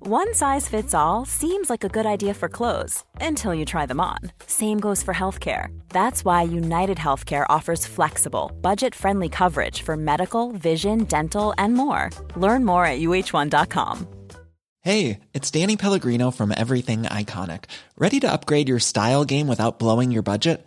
One 0.00 0.34
size 0.34 0.66
fits 0.66 0.94
all 0.94 1.24
seems 1.24 1.70
like 1.70 1.84
a 1.84 1.88
good 1.88 2.06
idea 2.06 2.34
for 2.34 2.48
clothes 2.48 3.04
until 3.20 3.54
you 3.54 3.64
try 3.64 3.86
them 3.86 4.00
on. 4.00 4.18
Same 4.46 4.80
goes 4.80 5.00
for 5.00 5.14
healthcare. 5.14 5.68
That's 5.90 6.24
why 6.24 6.42
United 6.42 6.98
Healthcare 6.98 7.46
offers 7.48 7.86
flexible, 7.86 8.50
budget 8.60 8.96
friendly 8.96 9.28
coverage 9.28 9.82
for 9.82 9.96
medical, 9.96 10.50
vision, 10.52 11.04
dental, 11.04 11.54
and 11.56 11.74
more. 11.74 12.10
Learn 12.34 12.64
more 12.64 12.84
at 12.84 12.98
uh1.com. 12.98 14.08
Hey, 14.80 15.20
it's 15.32 15.48
Danny 15.52 15.76
Pellegrino 15.76 16.32
from 16.32 16.52
Everything 16.56 17.04
Iconic. 17.04 17.66
Ready 17.96 18.18
to 18.18 18.32
upgrade 18.32 18.68
your 18.68 18.80
style 18.80 19.24
game 19.24 19.46
without 19.46 19.78
blowing 19.78 20.10
your 20.10 20.24
budget? 20.24 20.66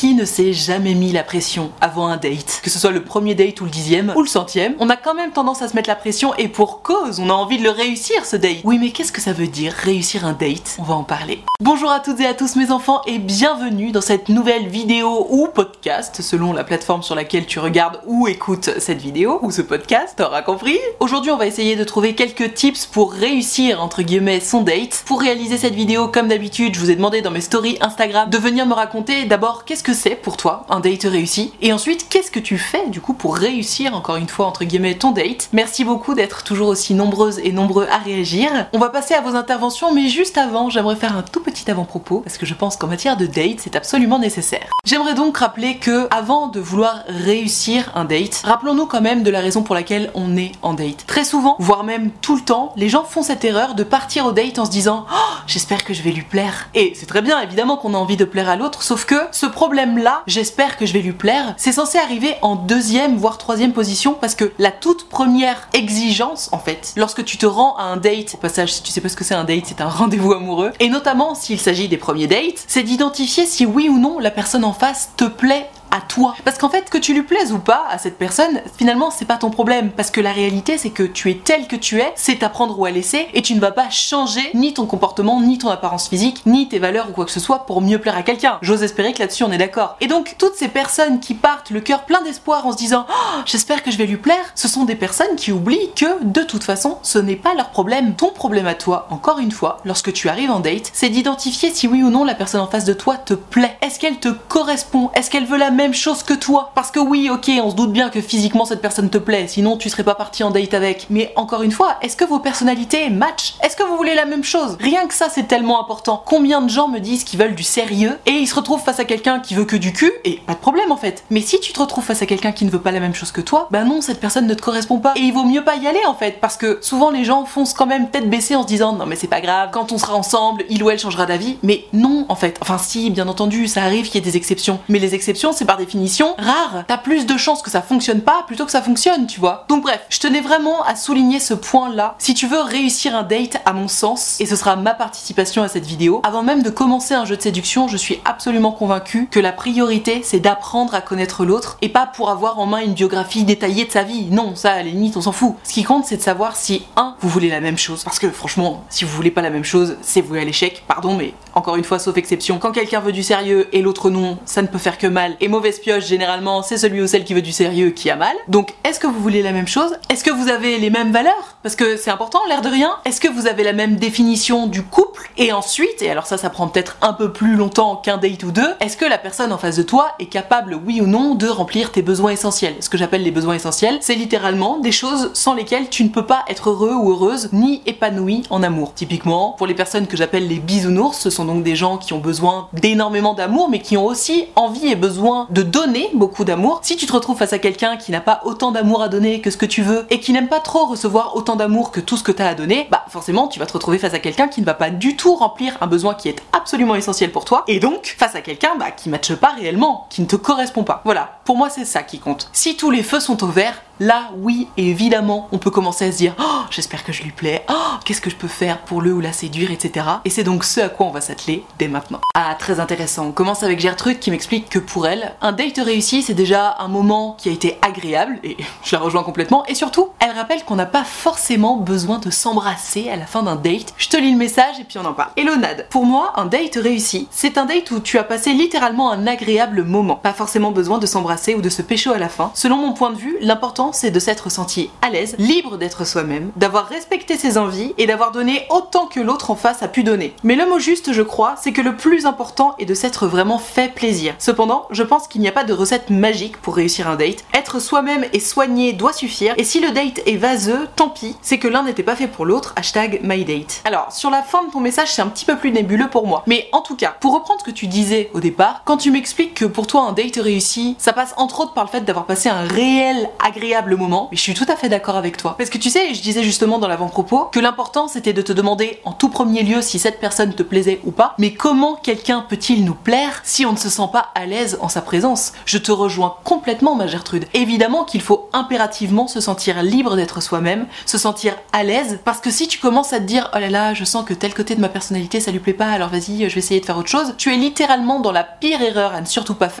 Qui 0.00 0.14
ne 0.14 0.24
s'est 0.24 0.54
jamais 0.54 0.94
mis 0.94 1.12
la 1.12 1.22
pression 1.22 1.72
avant 1.82 2.06
un 2.06 2.16
date? 2.16 2.62
Que 2.62 2.70
ce 2.70 2.78
soit 2.78 2.90
le 2.90 3.04
premier 3.04 3.34
date 3.34 3.60
ou 3.60 3.64
le 3.64 3.70
dixième 3.70 4.14
ou 4.16 4.22
le 4.22 4.26
centième, 4.26 4.74
on 4.78 4.88
a 4.88 4.96
quand 4.96 5.12
même 5.12 5.30
tendance 5.30 5.60
à 5.60 5.68
se 5.68 5.76
mettre 5.76 5.90
la 5.90 5.94
pression 5.94 6.34
et 6.36 6.48
pour 6.48 6.80
cause, 6.80 7.20
on 7.20 7.28
a 7.28 7.34
envie 7.34 7.58
de 7.58 7.64
le 7.64 7.68
réussir 7.68 8.24
ce 8.24 8.36
date. 8.36 8.60
Oui 8.64 8.78
mais 8.78 8.92
qu'est-ce 8.92 9.12
que 9.12 9.20
ça 9.20 9.34
veut 9.34 9.46
dire 9.46 9.74
réussir 9.74 10.24
un 10.24 10.32
date? 10.32 10.78
On 10.78 10.84
va 10.84 10.94
en 10.94 11.04
parler. 11.04 11.40
Bonjour 11.62 11.90
à 11.90 12.00
toutes 12.00 12.18
et 12.20 12.26
à 12.26 12.32
tous 12.32 12.56
mes 12.56 12.70
enfants 12.70 13.02
et 13.06 13.18
bienvenue 13.18 13.92
dans 13.92 14.00
cette 14.00 14.30
nouvelle 14.30 14.68
vidéo 14.68 15.26
ou 15.28 15.48
podcast 15.48 16.22
selon 16.22 16.54
la 16.54 16.64
plateforme 16.64 17.02
sur 17.02 17.14
laquelle 17.14 17.44
tu 17.44 17.58
regardes 17.58 18.00
ou 18.06 18.26
écoutes 18.26 18.70
cette 18.78 19.02
vidéo 19.02 19.38
ou 19.42 19.50
ce 19.50 19.60
podcast, 19.60 20.14
t'auras 20.16 20.40
compris 20.40 20.78
Aujourd'hui 21.00 21.30
on 21.30 21.36
va 21.36 21.46
essayer 21.46 21.76
de 21.76 21.84
trouver 21.84 22.14
quelques 22.14 22.54
tips 22.54 22.86
pour 22.86 23.12
réussir 23.12 23.82
entre 23.82 24.00
guillemets 24.00 24.40
son 24.40 24.62
date. 24.62 25.02
Pour 25.04 25.20
réaliser 25.20 25.58
cette 25.58 25.74
vidéo 25.74 26.08
comme 26.08 26.28
d'habitude, 26.28 26.74
je 26.74 26.80
vous 26.80 26.90
ai 26.90 26.96
demandé 26.96 27.20
dans 27.20 27.30
mes 27.30 27.42
stories 27.42 27.76
Instagram 27.82 28.30
de 28.30 28.38
venir 28.38 28.64
me 28.64 28.72
raconter 28.72 29.26
d'abord 29.26 29.66
qu'est-ce 29.66 29.82
que 29.82 29.89
c'est 29.94 30.16
pour 30.16 30.36
toi 30.36 30.66
un 30.68 30.80
date 30.80 31.02
réussi 31.04 31.52
et 31.60 31.72
ensuite 31.72 32.08
qu'est-ce 32.08 32.30
que 32.30 32.38
tu 32.38 32.58
fais 32.58 32.88
du 32.88 33.00
coup 33.00 33.14
pour 33.14 33.36
réussir 33.36 33.94
encore 33.94 34.16
une 34.16 34.28
fois 34.28 34.46
entre 34.46 34.64
guillemets 34.64 34.94
ton 34.94 35.10
date. 35.10 35.48
Merci 35.52 35.84
beaucoup 35.84 36.14
d'être 36.14 36.44
toujours 36.44 36.68
aussi 36.68 36.94
nombreuses 36.94 37.38
et 37.40 37.52
nombreux 37.52 37.86
à 37.90 37.98
réagir. 37.98 38.50
On 38.72 38.78
va 38.78 38.88
passer 38.90 39.14
à 39.14 39.20
vos 39.20 39.34
interventions 39.34 39.94
mais 39.94 40.08
juste 40.08 40.38
avant 40.38 40.70
j'aimerais 40.70 40.96
faire 40.96 41.16
un 41.16 41.22
tout 41.22 41.40
petit 41.40 41.70
avant-propos 41.70 42.20
parce 42.20 42.38
que 42.38 42.46
je 42.46 42.54
pense 42.54 42.76
qu'en 42.76 42.86
matière 42.86 43.16
de 43.16 43.26
date 43.26 43.60
c'est 43.60 43.76
absolument 43.76 44.18
nécessaire. 44.18 44.68
J'aimerais 44.84 45.14
donc 45.14 45.36
rappeler 45.38 45.76
que 45.76 46.08
avant 46.10 46.48
de 46.48 46.60
vouloir 46.60 47.02
réussir 47.08 47.90
un 47.94 48.04
date, 48.04 48.42
rappelons-nous 48.44 48.86
quand 48.86 49.00
même 49.00 49.22
de 49.22 49.30
la 49.30 49.40
raison 49.40 49.62
pour 49.62 49.74
laquelle 49.74 50.10
on 50.14 50.36
est 50.36 50.52
en 50.62 50.74
date. 50.74 51.04
Très 51.06 51.24
souvent, 51.24 51.56
voire 51.58 51.84
même 51.84 52.10
tout 52.22 52.36
le 52.36 52.42
temps, 52.42 52.72
les 52.76 52.88
gens 52.88 53.04
font 53.04 53.22
cette 53.22 53.44
erreur 53.44 53.74
de 53.74 53.84
partir 53.84 54.26
au 54.26 54.32
date 54.32 54.58
en 54.58 54.64
se 54.64 54.70
disant 54.70 55.06
oh, 55.10 55.34
j'espère 55.46 55.84
que 55.84 55.94
je 55.94 56.02
vais 56.02 56.12
lui 56.12 56.22
plaire. 56.22 56.68
Et 56.74 56.92
c'est 56.94 57.06
très 57.06 57.22
bien 57.22 57.40
évidemment 57.40 57.76
qu'on 57.76 57.94
a 57.94 57.98
envie 57.98 58.16
de 58.16 58.24
plaire 58.24 58.48
à 58.48 58.56
l'autre 58.56 58.82
sauf 58.82 59.04
que 59.04 59.16
ce 59.32 59.46
problème 59.46 59.69
là, 59.72 60.22
j'espère 60.26 60.76
que 60.76 60.86
je 60.86 60.92
vais 60.92 61.00
lui 61.00 61.12
plaire, 61.12 61.54
c'est 61.56 61.72
censé 61.72 61.98
arriver 61.98 62.34
en 62.42 62.56
deuxième 62.56 63.16
voire 63.16 63.38
troisième 63.38 63.72
position 63.72 64.14
parce 64.14 64.34
que 64.34 64.52
la 64.58 64.70
toute 64.70 65.08
première 65.08 65.68
exigence 65.72 66.48
en 66.52 66.58
fait, 66.58 66.92
lorsque 66.96 67.24
tu 67.24 67.38
te 67.38 67.46
rends 67.46 67.76
à 67.76 67.84
un 67.84 67.96
date, 67.96 68.34
au 68.34 68.38
passage 68.38 68.72
si 68.72 68.82
tu 68.82 68.90
sais 68.90 69.00
pas 69.00 69.08
ce 69.08 69.16
que 69.16 69.24
c'est 69.24 69.34
un 69.34 69.44
date, 69.44 69.64
c'est 69.66 69.80
un 69.80 69.88
rendez-vous 69.88 70.32
amoureux, 70.32 70.72
et 70.80 70.88
notamment 70.88 71.34
s'il 71.34 71.60
s'agit 71.60 71.88
des 71.88 71.96
premiers 71.96 72.26
dates, 72.26 72.64
c'est 72.66 72.82
d'identifier 72.82 73.46
si 73.46 73.66
oui 73.66 73.88
ou 73.88 73.98
non 73.98 74.18
la 74.18 74.30
personne 74.30 74.64
en 74.64 74.72
face 74.72 75.10
te 75.16 75.24
plaît 75.24 75.70
à 75.90 76.00
toi. 76.00 76.34
Parce 76.44 76.58
qu'en 76.58 76.68
fait, 76.68 76.90
que 76.90 76.98
tu 76.98 77.14
lui 77.14 77.22
plaises 77.22 77.52
ou 77.52 77.58
pas 77.58 77.84
à 77.90 77.98
cette 77.98 78.18
personne, 78.18 78.60
finalement, 78.76 79.10
c'est 79.10 79.24
pas 79.24 79.36
ton 79.36 79.50
problème. 79.50 79.90
Parce 79.90 80.10
que 80.10 80.20
la 80.20 80.32
réalité, 80.32 80.78
c'est 80.78 80.90
que 80.90 81.02
tu 81.02 81.30
es 81.30 81.34
tel 81.34 81.66
que 81.66 81.76
tu 81.76 81.98
es, 82.00 82.12
c'est 82.16 82.42
à 82.42 82.48
prendre 82.48 82.78
ou 82.78 82.84
à 82.84 82.90
laisser, 82.90 83.28
et 83.34 83.42
tu 83.42 83.54
ne 83.54 83.60
vas 83.60 83.70
pas 83.70 83.90
changer 83.90 84.50
ni 84.54 84.74
ton 84.74 84.86
comportement, 84.86 85.40
ni 85.40 85.58
ton 85.58 85.68
apparence 85.68 86.08
physique, 86.08 86.42
ni 86.46 86.68
tes 86.68 86.78
valeurs 86.78 87.08
ou 87.10 87.12
quoi 87.12 87.24
que 87.24 87.30
ce 87.30 87.40
soit 87.40 87.66
pour 87.66 87.80
mieux 87.80 87.98
plaire 87.98 88.16
à 88.16 88.22
quelqu'un. 88.22 88.58
J'ose 88.62 88.82
espérer 88.82 89.12
que 89.12 89.20
là-dessus 89.20 89.44
on 89.44 89.52
est 89.52 89.58
d'accord. 89.58 89.96
Et 90.00 90.06
donc, 90.06 90.36
toutes 90.38 90.54
ces 90.54 90.68
personnes 90.68 91.20
qui 91.20 91.34
partent 91.34 91.70
le 91.70 91.80
cœur 91.80 92.04
plein 92.04 92.22
d'espoir 92.22 92.66
en 92.66 92.72
se 92.72 92.76
disant 92.76 93.06
oh, 93.08 93.40
j'espère 93.46 93.82
que 93.82 93.90
je 93.90 93.98
vais 93.98 94.06
lui 94.06 94.16
plaire, 94.16 94.52
ce 94.54 94.68
sont 94.68 94.84
des 94.84 94.94
personnes 94.94 95.36
qui 95.36 95.52
oublient 95.52 95.90
que 95.94 96.22
de 96.22 96.42
toute 96.42 96.64
façon, 96.64 96.98
ce 97.02 97.18
n'est 97.18 97.36
pas 97.36 97.54
leur 97.54 97.70
problème. 97.70 98.14
Ton 98.14 98.30
problème 98.30 98.66
à 98.66 98.74
toi, 98.74 99.06
encore 99.10 99.38
une 99.38 99.52
fois, 99.52 99.78
lorsque 99.84 100.12
tu 100.12 100.28
arrives 100.28 100.50
en 100.50 100.60
date, 100.60 100.90
c'est 100.92 101.08
d'identifier 101.08 101.70
si 101.70 101.88
oui 101.88 102.02
ou 102.02 102.10
non 102.10 102.24
la 102.24 102.34
personne 102.34 102.60
en 102.60 102.66
face 102.66 102.84
de 102.84 102.92
toi 102.92 103.16
te 103.16 103.34
plaît. 103.34 103.76
Est-ce 103.82 103.98
qu'elle 103.98 104.18
te 104.18 104.28
correspond? 104.28 105.10
Est-ce 105.14 105.30
qu'elle 105.30 105.46
veut 105.46 105.58
la 105.58 105.70
même 105.70 105.79
chose 105.88 106.22
que 106.22 106.34
toi. 106.34 106.72
Parce 106.74 106.90
que 106.90 107.00
oui, 107.00 107.30
ok, 107.30 107.50
on 107.62 107.70
se 107.70 107.74
doute 107.74 107.92
bien 107.92 108.10
que 108.10 108.20
physiquement 108.20 108.64
cette 108.64 108.82
personne 108.82 109.10
te 109.10 109.18
plaît, 109.18 109.46
sinon 109.48 109.76
tu 109.76 109.88
serais 109.88 110.04
pas 110.04 110.14
parti 110.14 110.44
en 110.44 110.50
date 110.50 110.74
avec. 110.74 111.06
Mais 111.10 111.32
encore 111.36 111.62
une 111.62 111.72
fois, 111.72 111.96
est-ce 112.02 112.16
que 112.16 112.24
vos 112.24 112.38
personnalités 112.38 113.10
matchent? 113.10 113.54
Est-ce 113.62 113.76
que 113.76 113.82
vous 113.82 113.96
voulez 113.96 114.14
la 114.14 114.26
même 114.26 114.44
chose? 114.44 114.76
Rien 114.80 115.06
que 115.06 115.14
ça, 115.14 115.28
c'est 115.30 115.48
tellement 115.48 115.80
important. 115.80 116.22
Combien 116.24 116.60
de 116.60 116.68
gens 116.68 116.88
me 116.88 116.98
disent 116.98 117.24
qu'ils 117.24 117.38
veulent 117.38 117.54
du 117.54 117.62
sérieux 117.62 118.18
et 118.26 118.32
ils 118.32 118.46
se 118.46 118.54
retrouvent 118.54 118.82
face 118.82 119.00
à 119.00 119.04
quelqu'un 119.04 119.40
qui 119.40 119.54
veut 119.54 119.64
que 119.64 119.76
du 119.76 119.92
cul 119.92 120.12
et 120.24 120.40
pas 120.46 120.54
de 120.54 120.58
problème 120.58 120.92
en 120.92 120.96
fait. 120.96 121.24
Mais 121.30 121.40
si 121.40 121.58
tu 121.60 121.72
te 121.72 121.80
retrouves 121.80 122.04
face 122.04 122.22
à 122.22 122.26
quelqu'un 122.26 122.52
qui 122.52 122.64
ne 122.64 122.70
veut 122.70 122.80
pas 122.80 122.92
la 122.92 123.00
même 123.00 123.14
chose 123.14 123.32
que 123.32 123.40
toi, 123.40 123.68
bah 123.70 123.84
non, 123.84 124.00
cette 124.00 124.20
personne 124.20 124.46
ne 124.46 124.54
te 124.54 124.62
correspond 124.62 124.98
pas. 124.98 125.14
Et 125.16 125.20
il 125.20 125.32
vaut 125.32 125.44
mieux 125.44 125.64
pas 125.64 125.76
y 125.76 125.86
aller 125.86 126.04
en 126.06 126.14
fait, 126.14 126.40
parce 126.40 126.56
que 126.56 126.78
souvent 126.82 127.10
les 127.10 127.24
gens 127.24 127.44
foncent 127.46 127.74
quand 127.74 127.86
même 127.86 128.10
tête 128.10 128.28
baissée 128.28 128.54
en 128.56 128.62
se 128.62 128.66
disant 128.66 128.92
non 128.92 129.06
mais 129.06 129.16
c'est 129.16 129.26
pas 129.26 129.40
grave, 129.40 129.70
quand 129.72 129.92
on 129.92 129.98
sera 129.98 130.14
ensemble, 130.14 130.64
il 130.68 130.82
ou 130.82 130.90
elle 130.90 130.98
changera 130.98 131.26
d'avis. 131.26 131.56
Mais 131.62 131.84
non 131.92 132.26
en 132.28 132.34
fait. 132.34 132.58
Enfin 132.60 132.78
si, 132.78 133.10
bien 133.10 133.28
entendu, 133.28 133.68
ça 133.68 133.82
arrive 133.82 134.06
qu'il 134.06 134.16
y 134.16 134.18
ait 134.18 134.30
des 134.30 134.36
exceptions. 134.36 134.78
Mais 134.88 134.98
les 134.98 135.14
exceptions, 135.14 135.52
c'est 135.52 135.64
par 135.70 135.76
définition 135.76 136.34
rare. 136.36 136.82
T'as 136.88 136.98
plus 136.98 137.26
de 137.26 137.36
chances 137.36 137.62
que 137.62 137.70
ça 137.70 137.80
fonctionne 137.80 138.22
pas 138.22 138.42
plutôt 138.48 138.64
que 138.64 138.72
ça 138.72 138.82
fonctionne, 138.82 139.28
tu 139.28 139.38
vois. 139.38 139.66
Donc 139.68 139.82
bref, 139.82 140.00
je 140.08 140.18
tenais 140.18 140.40
vraiment 140.40 140.82
à 140.82 140.96
souligner 140.96 141.38
ce 141.38 141.54
point-là. 141.54 142.16
Si 142.18 142.34
tu 142.34 142.48
veux 142.48 142.60
réussir 142.60 143.14
un 143.14 143.22
date, 143.22 143.58
à 143.64 143.72
mon 143.72 143.86
sens, 143.86 144.40
et 144.40 144.46
ce 144.46 144.56
sera 144.56 144.74
ma 144.74 144.94
participation 144.94 145.62
à 145.62 145.68
cette 145.68 145.86
vidéo, 145.86 146.22
avant 146.24 146.42
même 146.42 146.64
de 146.64 146.70
commencer 146.70 147.14
un 147.14 147.24
jeu 147.24 147.36
de 147.36 147.42
séduction, 147.42 147.86
je 147.86 147.96
suis 147.96 148.18
absolument 148.24 148.72
convaincue 148.72 149.28
que 149.30 149.38
la 149.38 149.52
priorité, 149.52 150.22
c'est 150.24 150.40
d'apprendre 150.40 150.92
à 150.92 151.02
connaître 151.02 151.44
l'autre 151.44 151.78
et 151.82 151.88
pas 151.88 152.06
pour 152.06 152.30
avoir 152.30 152.58
en 152.58 152.66
main 152.66 152.80
une 152.80 152.94
biographie 152.94 153.44
détaillée 153.44 153.84
de 153.84 153.92
sa 153.92 154.02
vie. 154.02 154.26
Non, 154.32 154.56
ça, 154.56 154.72
à 154.72 154.78
la 154.78 154.82
limite, 154.82 155.16
on 155.16 155.20
s'en 155.20 155.30
fout. 155.30 155.54
Ce 155.62 155.72
qui 155.72 155.84
compte, 155.84 156.04
c'est 156.04 156.16
de 156.16 156.22
savoir 156.22 156.56
si, 156.56 156.82
un, 156.96 157.14
vous 157.20 157.28
voulez 157.28 157.48
la 157.48 157.60
même 157.60 157.78
chose. 157.78 158.02
Parce 158.02 158.18
que 158.18 158.28
franchement, 158.30 158.82
si 158.88 159.04
vous 159.04 159.14
voulez 159.14 159.30
pas 159.30 159.40
la 159.40 159.50
même 159.50 159.62
chose, 159.62 159.98
c'est 160.02 160.20
voué 160.20 160.40
à 160.40 160.44
l'échec. 160.44 160.82
Pardon, 160.88 161.14
mais 161.14 161.32
encore 161.54 161.76
une 161.76 161.84
fois, 161.84 162.00
sauf 162.00 162.16
exception. 162.16 162.58
Quand 162.58 162.72
quelqu'un 162.72 162.98
veut 162.98 163.12
du 163.12 163.22
sérieux 163.22 163.68
et 163.72 163.82
l'autre 163.82 164.10
non, 164.10 164.36
ça 164.46 164.62
ne 164.62 164.66
peut 164.66 164.78
faire 164.78 164.98
que 164.98 165.06
mal. 165.06 165.36
Et 165.40 165.46
mauvaise 165.60 165.78
pioche 165.78 166.06
généralement, 166.06 166.62
c'est 166.62 166.78
celui 166.78 167.02
ou 167.02 167.06
celle 167.06 167.22
qui 167.22 167.34
veut 167.34 167.42
du 167.42 167.52
sérieux 167.52 167.90
qui 167.90 168.08
a 168.08 168.16
mal. 168.16 168.34
Donc, 168.48 168.72
est-ce 168.82 168.98
que 168.98 169.06
vous 169.06 169.20
voulez 169.20 169.42
la 169.42 169.52
même 169.52 169.68
chose? 169.68 169.92
Est-ce 170.08 170.24
que 170.24 170.30
vous 170.30 170.48
avez 170.48 170.78
les 170.78 170.88
mêmes 170.88 171.12
valeurs? 171.12 171.56
Parce 171.62 171.76
que 171.76 171.98
c'est 171.98 172.10
important, 172.10 172.40
l'air 172.48 172.62
de 172.62 172.70
rien. 172.70 172.92
Est-ce 173.04 173.20
que 173.20 173.28
vous 173.28 173.46
avez 173.46 173.62
la 173.62 173.74
même 173.74 173.96
définition 173.96 174.66
du 174.66 174.82
couple? 174.82 175.30
Et 175.36 175.52
ensuite, 175.52 176.00
et 176.00 176.10
alors 176.10 176.24
ça, 176.24 176.38
ça 176.38 176.48
prend 176.48 176.66
peut-être 176.66 176.96
un 177.02 177.12
peu 177.12 177.30
plus 177.30 177.56
longtemps 177.56 177.96
qu'un 177.96 178.16
date 178.16 178.42
ou 178.44 178.52
deux, 178.52 178.70
est-ce 178.80 178.96
que 178.96 179.04
la 179.04 179.18
personne 179.18 179.52
en 179.52 179.58
face 179.58 179.76
de 179.76 179.82
toi 179.82 180.14
est 180.18 180.32
capable, 180.32 180.80
oui 180.86 181.02
ou 181.02 181.06
non, 181.06 181.34
de 181.34 181.46
remplir 181.46 181.92
tes 181.92 182.00
besoins 182.00 182.30
essentiels? 182.30 182.76
Ce 182.80 182.88
que 182.88 182.96
j'appelle 182.96 183.22
les 183.22 183.30
besoins 183.30 183.56
essentiels, 183.56 183.98
c'est 184.00 184.14
littéralement 184.14 184.78
des 184.78 184.92
choses 184.92 185.30
sans 185.34 185.52
lesquelles 185.52 185.90
tu 185.90 186.04
ne 186.04 186.08
peux 186.08 186.24
pas 186.24 186.46
être 186.48 186.70
heureux 186.70 186.94
ou 186.94 187.12
heureuse, 187.12 187.50
ni 187.52 187.82
épanoui 187.84 188.44
en 188.48 188.62
amour. 188.62 188.94
Typiquement, 188.94 189.54
pour 189.58 189.66
les 189.66 189.74
personnes 189.74 190.06
que 190.06 190.16
j'appelle 190.16 190.48
les 190.48 190.58
bisounours, 190.58 191.18
ce 191.18 191.28
sont 191.28 191.44
donc 191.44 191.62
des 191.64 191.76
gens 191.76 191.98
qui 191.98 192.14
ont 192.14 192.18
besoin 192.18 192.68
d'énormément 192.72 193.34
d'amour, 193.34 193.68
mais 193.68 193.80
qui 193.80 193.98
ont 193.98 194.06
aussi 194.06 194.46
envie 194.56 194.86
et 194.86 194.96
besoin 194.96 195.46
de 195.50 195.62
donner 195.62 196.08
beaucoup 196.14 196.44
d'amour. 196.44 196.80
Si 196.82 196.96
tu 196.96 197.06
te 197.06 197.12
retrouves 197.12 197.36
face 197.36 197.52
à 197.52 197.58
quelqu'un 197.58 197.96
qui 197.96 198.12
n'a 198.12 198.20
pas 198.20 198.40
autant 198.44 198.70
d'amour 198.70 199.02
à 199.02 199.08
donner 199.08 199.40
que 199.40 199.50
ce 199.50 199.56
que 199.56 199.66
tu 199.66 199.82
veux 199.82 200.06
et 200.10 200.20
qui 200.20 200.32
n'aime 200.32 200.48
pas 200.48 200.60
trop 200.60 200.86
recevoir 200.86 201.36
autant 201.36 201.56
d'amour 201.56 201.90
que 201.90 202.00
tout 202.00 202.16
ce 202.16 202.22
que 202.22 202.32
tu 202.32 202.42
as 202.42 202.48
à 202.48 202.54
donner, 202.54 202.86
bah 202.90 203.04
forcément 203.08 203.48
tu 203.48 203.58
vas 203.58 203.66
te 203.66 203.72
retrouver 203.72 203.98
face 203.98 204.14
à 204.14 204.18
quelqu'un 204.18 204.48
qui 204.48 204.60
ne 204.60 204.66
va 204.66 204.74
pas 204.74 204.90
du 204.90 205.16
tout 205.16 205.34
remplir 205.34 205.76
un 205.80 205.86
besoin 205.86 206.14
qui 206.14 206.28
est 206.28 206.42
absolument 206.52 206.94
essentiel 206.94 207.32
pour 207.32 207.44
toi 207.44 207.64
et 207.68 207.80
donc 207.80 208.14
face 208.18 208.34
à 208.34 208.40
quelqu'un 208.40 208.76
bah, 208.78 208.90
qui 208.90 209.08
matche 209.08 209.34
pas 209.34 209.50
réellement, 209.50 210.06
qui 210.10 210.22
ne 210.22 210.26
te 210.26 210.36
correspond 210.36 210.84
pas. 210.84 211.02
Voilà, 211.04 211.40
pour 211.44 211.56
moi 211.56 211.70
c'est 211.70 211.84
ça 211.84 212.02
qui 212.02 212.18
compte. 212.18 212.48
Si 212.52 212.76
tous 212.76 212.90
les 212.90 213.02
feux 213.02 213.20
sont 213.20 213.42
au 213.44 213.48
vert, 213.48 213.82
là, 214.00 214.30
oui, 214.38 214.66
évidemment, 214.76 215.48
on 215.52 215.58
peut 215.58 215.70
commencer 215.70 216.06
à 216.06 216.12
se 216.12 216.16
dire, 216.16 216.34
oh, 216.40 216.62
j'espère 216.70 217.04
que 217.04 217.12
je 217.12 217.22
lui 217.22 217.30
plais, 217.30 217.64
oh, 217.68 217.98
qu'est-ce 218.04 218.22
que 218.22 218.30
je 218.30 218.36
peux 218.36 218.48
faire 218.48 218.78
pour 218.78 219.02
le 219.02 219.12
ou 219.12 219.20
la 219.20 219.32
séduire, 219.32 219.70
etc. 219.70 220.06
Et 220.24 220.30
c'est 220.30 220.42
donc 220.42 220.64
ce 220.64 220.80
à 220.80 220.88
quoi 220.88 221.06
on 221.06 221.10
va 221.10 221.20
s'atteler 221.20 221.64
dès 221.78 221.86
maintenant. 221.86 222.20
Ah, 222.34 222.56
très 222.58 222.80
intéressant. 222.80 223.26
On 223.26 223.32
commence 223.32 223.62
avec 223.62 223.78
Gertrude 223.78 224.18
qui 224.18 224.30
m'explique 224.30 224.70
que 224.70 224.78
pour 224.78 225.06
elle, 225.06 225.34
un 225.42 225.52
date 225.52 225.78
réussi, 225.78 226.22
c'est 226.22 226.34
déjà 226.34 226.76
un 226.78 226.88
moment 226.88 227.36
qui 227.38 227.50
a 227.50 227.52
été 227.52 227.78
agréable, 227.82 228.38
et 228.42 228.56
je 228.82 228.96
la 228.96 229.02
rejoins 229.02 229.22
complètement, 229.22 229.64
et 229.66 229.74
surtout, 229.74 230.08
elle 230.18 230.30
rappelle 230.30 230.64
qu'on 230.64 230.76
n'a 230.76 230.86
pas 230.86 231.04
forcément 231.04 231.76
besoin 231.76 232.18
de 232.18 232.30
s'embrasser 232.30 233.10
à 233.10 233.16
la 233.16 233.26
fin 233.26 233.42
d'un 233.42 233.56
date. 233.56 233.92
Je 233.98 234.08
te 234.08 234.16
lis 234.16 234.32
le 234.32 234.38
message 234.38 234.80
et 234.80 234.84
puis 234.84 234.98
on 234.98 235.04
en 235.04 235.12
parle. 235.12 235.30
Hello 235.36 235.56
Nad, 235.56 235.86
pour 235.90 236.06
moi, 236.06 236.32
un 236.36 236.46
date 236.46 236.76
réussi, 236.76 237.28
c'est 237.30 237.58
un 237.58 237.66
date 237.66 237.90
où 237.90 238.00
tu 238.00 238.16
as 238.16 238.24
passé 238.24 238.54
littéralement 238.54 239.12
un 239.12 239.26
agréable 239.26 239.84
moment. 239.84 240.16
Pas 240.16 240.32
forcément 240.32 240.70
besoin 240.70 240.98
de 240.98 241.06
s'embrasser 241.06 241.54
ou 241.54 241.60
de 241.60 241.68
se 241.68 241.82
pécho 241.82 242.12
à 242.12 242.18
la 242.18 242.30
fin. 242.30 242.50
Selon 242.54 242.76
mon 242.76 242.94
point 242.94 243.10
de 243.10 243.18
vue, 243.18 243.36
l'important 243.42 243.89
c'est 243.92 244.10
de 244.10 244.18
s'être 244.18 244.50
senti 244.50 244.90
à 245.02 245.10
l'aise, 245.10 245.34
libre 245.38 245.76
d'être 245.76 246.06
soi-même, 246.06 246.50
d'avoir 246.56 246.88
respecté 246.88 247.36
ses 247.36 247.58
envies 247.58 247.94
et 247.98 248.06
d'avoir 248.06 248.32
donné 248.32 248.66
autant 248.70 249.06
que 249.06 249.20
l'autre 249.20 249.50
en 249.50 249.56
face 249.56 249.82
a 249.82 249.88
pu 249.88 250.02
donner. 250.02 250.34
Mais 250.42 250.56
le 250.56 250.66
mot 250.66 250.78
juste, 250.78 251.12
je 251.12 251.22
crois, 251.22 251.54
c'est 251.60 251.72
que 251.72 251.80
le 251.80 251.96
plus 251.96 252.26
important 252.26 252.74
est 252.78 252.84
de 252.84 252.94
s'être 252.94 253.26
vraiment 253.26 253.58
fait 253.58 253.92
plaisir. 253.94 254.34
Cependant, 254.38 254.86
je 254.90 255.02
pense 255.02 255.28
qu'il 255.28 255.40
n'y 255.40 255.48
a 255.48 255.52
pas 255.52 255.64
de 255.64 255.72
recette 255.72 256.10
magique 256.10 256.56
pour 256.58 256.76
réussir 256.76 257.08
un 257.08 257.16
date. 257.16 257.44
Être 257.54 257.80
soi-même 257.80 258.24
et 258.32 258.40
soigné 258.40 258.92
doit 258.92 259.12
suffire, 259.12 259.54
et 259.56 259.64
si 259.64 259.80
le 259.80 259.90
date 259.90 260.20
est 260.26 260.36
vaseux, 260.36 260.88
tant 260.96 261.08
pis, 261.08 261.36
c'est 261.42 261.58
que 261.58 261.68
l'un 261.68 261.82
n'était 261.82 262.02
pas 262.02 262.16
fait 262.16 262.26
pour 262.26 262.46
l'autre, 262.46 262.72
hashtag 262.76 263.20
mydate. 263.22 263.82
Alors, 263.84 264.12
sur 264.12 264.30
la 264.30 264.42
fin 264.42 264.64
de 264.64 264.70
ton 264.70 264.80
message, 264.80 265.12
c'est 265.12 265.22
un 265.22 265.28
petit 265.28 265.44
peu 265.44 265.56
plus 265.56 265.72
nébuleux 265.72 266.08
pour 266.08 266.26
moi. 266.26 266.42
Mais 266.46 266.68
en 266.72 266.80
tout 266.80 266.96
cas, 266.96 267.16
pour 267.20 267.34
reprendre 267.34 267.60
ce 267.60 267.64
que 267.64 267.70
tu 267.70 267.86
disais 267.86 268.30
au 268.34 268.40
départ, 268.40 268.82
quand 268.84 268.96
tu 268.96 269.10
m'expliques 269.10 269.54
que 269.54 269.64
pour 269.64 269.86
toi 269.86 270.02
un 270.02 270.12
date 270.12 270.36
réussi, 270.36 270.96
ça 270.98 271.12
passe 271.12 271.34
entre 271.36 271.60
autres 271.60 271.74
par 271.74 271.84
le 271.84 271.90
fait 271.90 272.02
d'avoir 272.02 272.26
passé 272.26 272.48
un 272.48 272.62
réel 272.62 273.28
agréable 273.44 273.79
moment, 273.96 274.28
mais 274.30 274.36
je 274.36 274.42
suis 274.42 274.54
tout 274.54 274.66
à 274.68 274.76
fait 274.76 274.88
d'accord 274.88 275.16
avec 275.16 275.36
toi. 275.36 275.54
Parce 275.56 275.70
que 275.70 275.78
tu 275.78 275.90
sais, 275.90 276.14
je 276.14 276.22
disais 276.22 276.42
justement 276.42 276.78
dans 276.78 276.88
l'avant-propos 276.88 277.46
que 277.52 277.60
l'important 277.60 278.08
c'était 278.08 278.32
de 278.32 278.42
te 278.42 278.52
demander 278.52 279.00
en 279.04 279.12
tout 279.12 279.28
premier 279.28 279.62
lieu 279.62 279.82
si 279.82 279.98
cette 279.98 280.20
personne 280.20 280.52
te 280.52 280.62
plaisait 280.62 281.00
ou 281.04 281.10
pas, 281.10 281.34
mais 281.38 281.52
comment 281.52 281.96
quelqu'un 281.96 282.44
peut-il 282.48 282.84
nous 282.84 282.94
plaire 282.94 283.40
si 283.44 283.66
on 283.66 283.72
ne 283.72 283.78
se 283.78 283.88
sent 283.88 284.08
pas 284.12 284.30
à 284.34 284.46
l'aise 284.46 284.78
en 284.80 284.88
sa 284.88 285.00
présence? 285.00 285.52
Je 285.64 285.78
te 285.78 285.92
rejoins 285.92 286.36
complètement 286.44 286.94
ma 286.94 287.06
Gertrude. 287.06 287.46
Évidemment 287.54 288.04
qu'il 288.04 288.22
faut 288.22 288.48
impérativement 288.52 289.28
se 289.28 289.40
sentir 289.40 289.82
libre 289.82 290.16
d'être 290.16 290.42
soi-même, 290.42 290.86
se 291.06 291.18
sentir 291.18 291.56
à 291.72 291.82
l'aise, 291.82 292.20
parce 292.24 292.40
que 292.40 292.50
si 292.50 292.68
tu 292.68 292.78
commences 292.78 293.12
à 293.12 293.18
te 293.18 293.24
dire 293.24 293.50
oh 293.54 293.58
là 293.58 293.70
là, 293.70 293.94
je 293.94 294.04
sens 294.04 294.24
que 294.24 294.34
tel 294.34 294.54
côté 294.54 294.74
de 294.74 294.80
ma 294.80 294.88
personnalité 294.88 295.40
ça 295.40 295.50
lui 295.50 295.58
plaît 295.58 295.72
pas, 295.72 295.90
alors 295.90 296.08
vas-y, 296.08 296.48
je 296.48 296.54
vais 296.54 296.60
essayer 296.60 296.80
de 296.80 296.86
faire 296.86 296.98
autre 296.98 297.08
chose, 297.08 297.34
tu 297.38 297.52
es 297.52 297.56
littéralement 297.56 298.20
dans 298.20 298.32
la 298.32 298.44
pire 298.44 298.82
erreur 298.82 299.14
à 299.14 299.20
ne 299.20 299.26
surtout 299.26 299.54
pas 299.54 299.68
faire. 299.68 299.80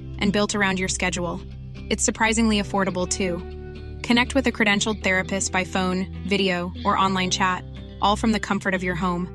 and 0.21 0.31
built 0.31 0.55
around 0.55 0.79
your 0.79 0.87
schedule. 0.87 1.41
It's 1.89 2.03
surprisingly 2.03 2.61
affordable 2.61 3.07
too. 3.07 3.39
Connect 4.07 4.33
with 4.33 4.47
a 4.47 4.51
credentialed 4.51 5.03
therapist 5.03 5.51
by 5.51 5.65
phone, 5.65 6.07
video, 6.25 6.71
or 6.85 6.97
online 6.97 7.31
chat, 7.31 7.65
all 8.01 8.15
from 8.15 8.31
the 8.31 8.39
comfort 8.39 8.73
of 8.73 8.83
your 8.83 8.95
home. 8.95 9.27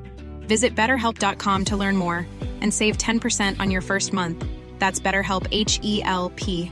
Visit 0.47 0.75
betterhelp.com 0.75 1.65
to 1.65 1.77
learn 1.77 1.95
more 1.95 2.25
and 2.61 2.73
save 2.73 2.97
10% 2.97 3.59
on 3.59 3.69
your 3.69 3.81
first 3.81 4.13
month. 4.13 4.43
That's 4.79 4.99
BetterHelp 4.99 5.47
H 5.51 5.79
E 5.83 6.01
L 6.03 6.31
P. 6.35 6.71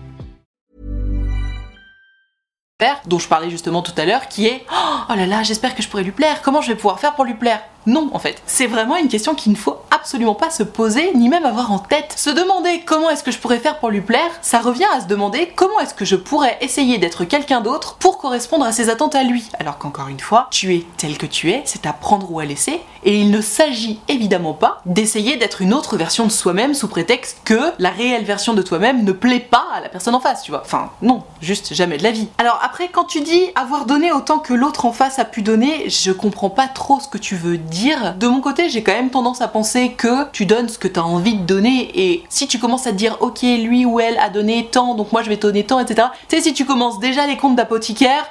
dont 3.07 3.19
je 3.19 3.27
parlais 3.27 3.49
justement 3.49 3.81
tout 3.81 3.93
à 3.97 4.05
l'heure, 4.05 4.27
qui 4.27 4.47
est 4.47 4.65
oh 4.71 5.15
là 5.15 5.25
là, 5.25 5.43
j'espère 5.43 5.75
que 5.75 5.81
je 5.81 5.87
pourrai 5.87 6.03
lui 6.03 6.11
plaire. 6.11 6.41
Comment 6.41 6.61
je 6.61 6.69
vais 6.69 6.75
pouvoir 6.75 6.99
faire 6.99 7.15
pour 7.15 7.25
lui 7.25 7.35
plaire 7.35 7.61
non, 7.85 8.09
en 8.13 8.19
fait. 8.19 8.41
C'est 8.45 8.67
vraiment 8.67 8.97
une 8.97 9.07
question 9.07 9.35
qu'il 9.35 9.51
ne 9.51 9.57
faut 9.57 9.77
absolument 9.91 10.35
pas 10.35 10.49
se 10.49 10.63
poser, 10.63 11.11
ni 11.13 11.29
même 11.29 11.45
avoir 11.45 11.71
en 11.71 11.79
tête. 11.79 12.13
Se 12.17 12.29
demander 12.29 12.81
comment 12.85 13.09
est-ce 13.09 13.23
que 13.23 13.31
je 13.31 13.39
pourrais 13.39 13.59
faire 13.59 13.79
pour 13.79 13.89
lui 13.89 14.01
plaire, 14.01 14.31
ça 14.41 14.59
revient 14.59 14.87
à 14.95 15.01
se 15.01 15.07
demander 15.07 15.51
comment 15.55 15.79
est-ce 15.79 15.93
que 15.93 16.05
je 16.05 16.15
pourrais 16.15 16.57
essayer 16.61 16.97
d'être 16.97 17.25
quelqu'un 17.25 17.61
d'autre 17.61 17.95
pour 17.95 18.17
correspondre 18.17 18.65
à 18.65 18.71
ses 18.71 18.89
attentes 18.89 19.15
à 19.15 19.23
lui. 19.23 19.49
Alors 19.59 19.77
qu'encore 19.77 20.07
une 20.07 20.19
fois, 20.19 20.47
tu 20.51 20.75
es 20.75 20.85
tel 20.97 21.17
que 21.17 21.25
tu 21.25 21.51
es, 21.51 21.61
c'est 21.65 21.85
à 21.85 21.93
prendre 21.93 22.31
ou 22.31 22.39
à 22.39 22.45
laisser, 22.45 22.81
et 23.03 23.19
il 23.19 23.29
ne 23.29 23.41
s'agit 23.41 23.99
évidemment 24.07 24.53
pas 24.53 24.81
d'essayer 24.85 25.37
d'être 25.37 25.61
une 25.61 25.73
autre 25.73 25.95
version 25.95 26.25
de 26.25 26.31
soi-même 26.31 26.73
sous 26.73 26.87
prétexte 26.87 27.37
que 27.45 27.59
la 27.77 27.91
réelle 27.91 28.25
version 28.25 28.53
de 28.53 28.61
toi-même 28.61 29.03
ne 29.03 29.11
plaît 29.11 29.39
pas 29.39 29.65
à 29.73 29.79
la 29.81 29.89
personne 29.89 30.15
en 30.15 30.19
face, 30.19 30.41
tu 30.41 30.51
vois. 30.51 30.61
Enfin, 30.61 30.89
non, 31.01 31.23
juste 31.41 31.73
jamais 31.73 31.97
de 31.97 32.03
la 32.03 32.11
vie. 32.11 32.27
Alors 32.39 32.59
après, 32.63 32.89
quand 32.89 33.05
tu 33.05 33.21
dis 33.21 33.43
avoir 33.55 33.85
donné 33.85 34.11
autant 34.11 34.39
que 34.39 34.53
l'autre 34.53 34.85
en 34.85 34.91
face 34.91 35.19
a 35.19 35.25
pu 35.25 35.43
donner, 35.43 35.89
je 35.89 36.11
comprends 36.11 36.49
pas 36.49 36.67
trop 36.67 36.99
ce 36.99 37.07
que 37.07 37.17
tu 37.17 37.35
veux 37.35 37.57
dire 37.57 37.74
de 38.17 38.27
mon 38.27 38.41
côté, 38.41 38.69
j'ai 38.69 38.83
quand 38.83 38.93
même 38.93 39.09
tendance 39.09 39.41
à 39.41 39.47
penser 39.47 39.91
que 39.91 40.29
tu 40.31 40.45
donnes 40.45 40.69
ce 40.69 40.77
que 40.77 40.87
tu 40.87 40.99
as 40.99 41.05
envie 41.05 41.35
de 41.35 41.43
donner 41.43 41.91
et 41.93 42.23
si 42.29 42.47
tu 42.47 42.57
commences 42.57 42.87
à 42.87 42.91
te 42.91 42.95
dire 42.95 43.17
ok, 43.19 43.41
lui 43.41 43.85
ou 43.85 43.99
elle 43.99 44.17
a 44.17 44.29
donné 44.29 44.69
tant, 44.71 44.95
donc 44.95 45.11
moi 45.11 45.23
je 45.23 45.29
vais 45.29 45.37
donner 45.37 45.65
tant, 45.65 45.79
etc. 45.79 46.07
Tu 46.29 46.37
sais, 46.37 46.41
si 46.41 46.53
tu 46.53 46.65
commences 46.65 46.99
déjà 46.99 47.27
les 47.27 47.37
comptes 47.37 47.55
d'apothicaire, 47.55 48.25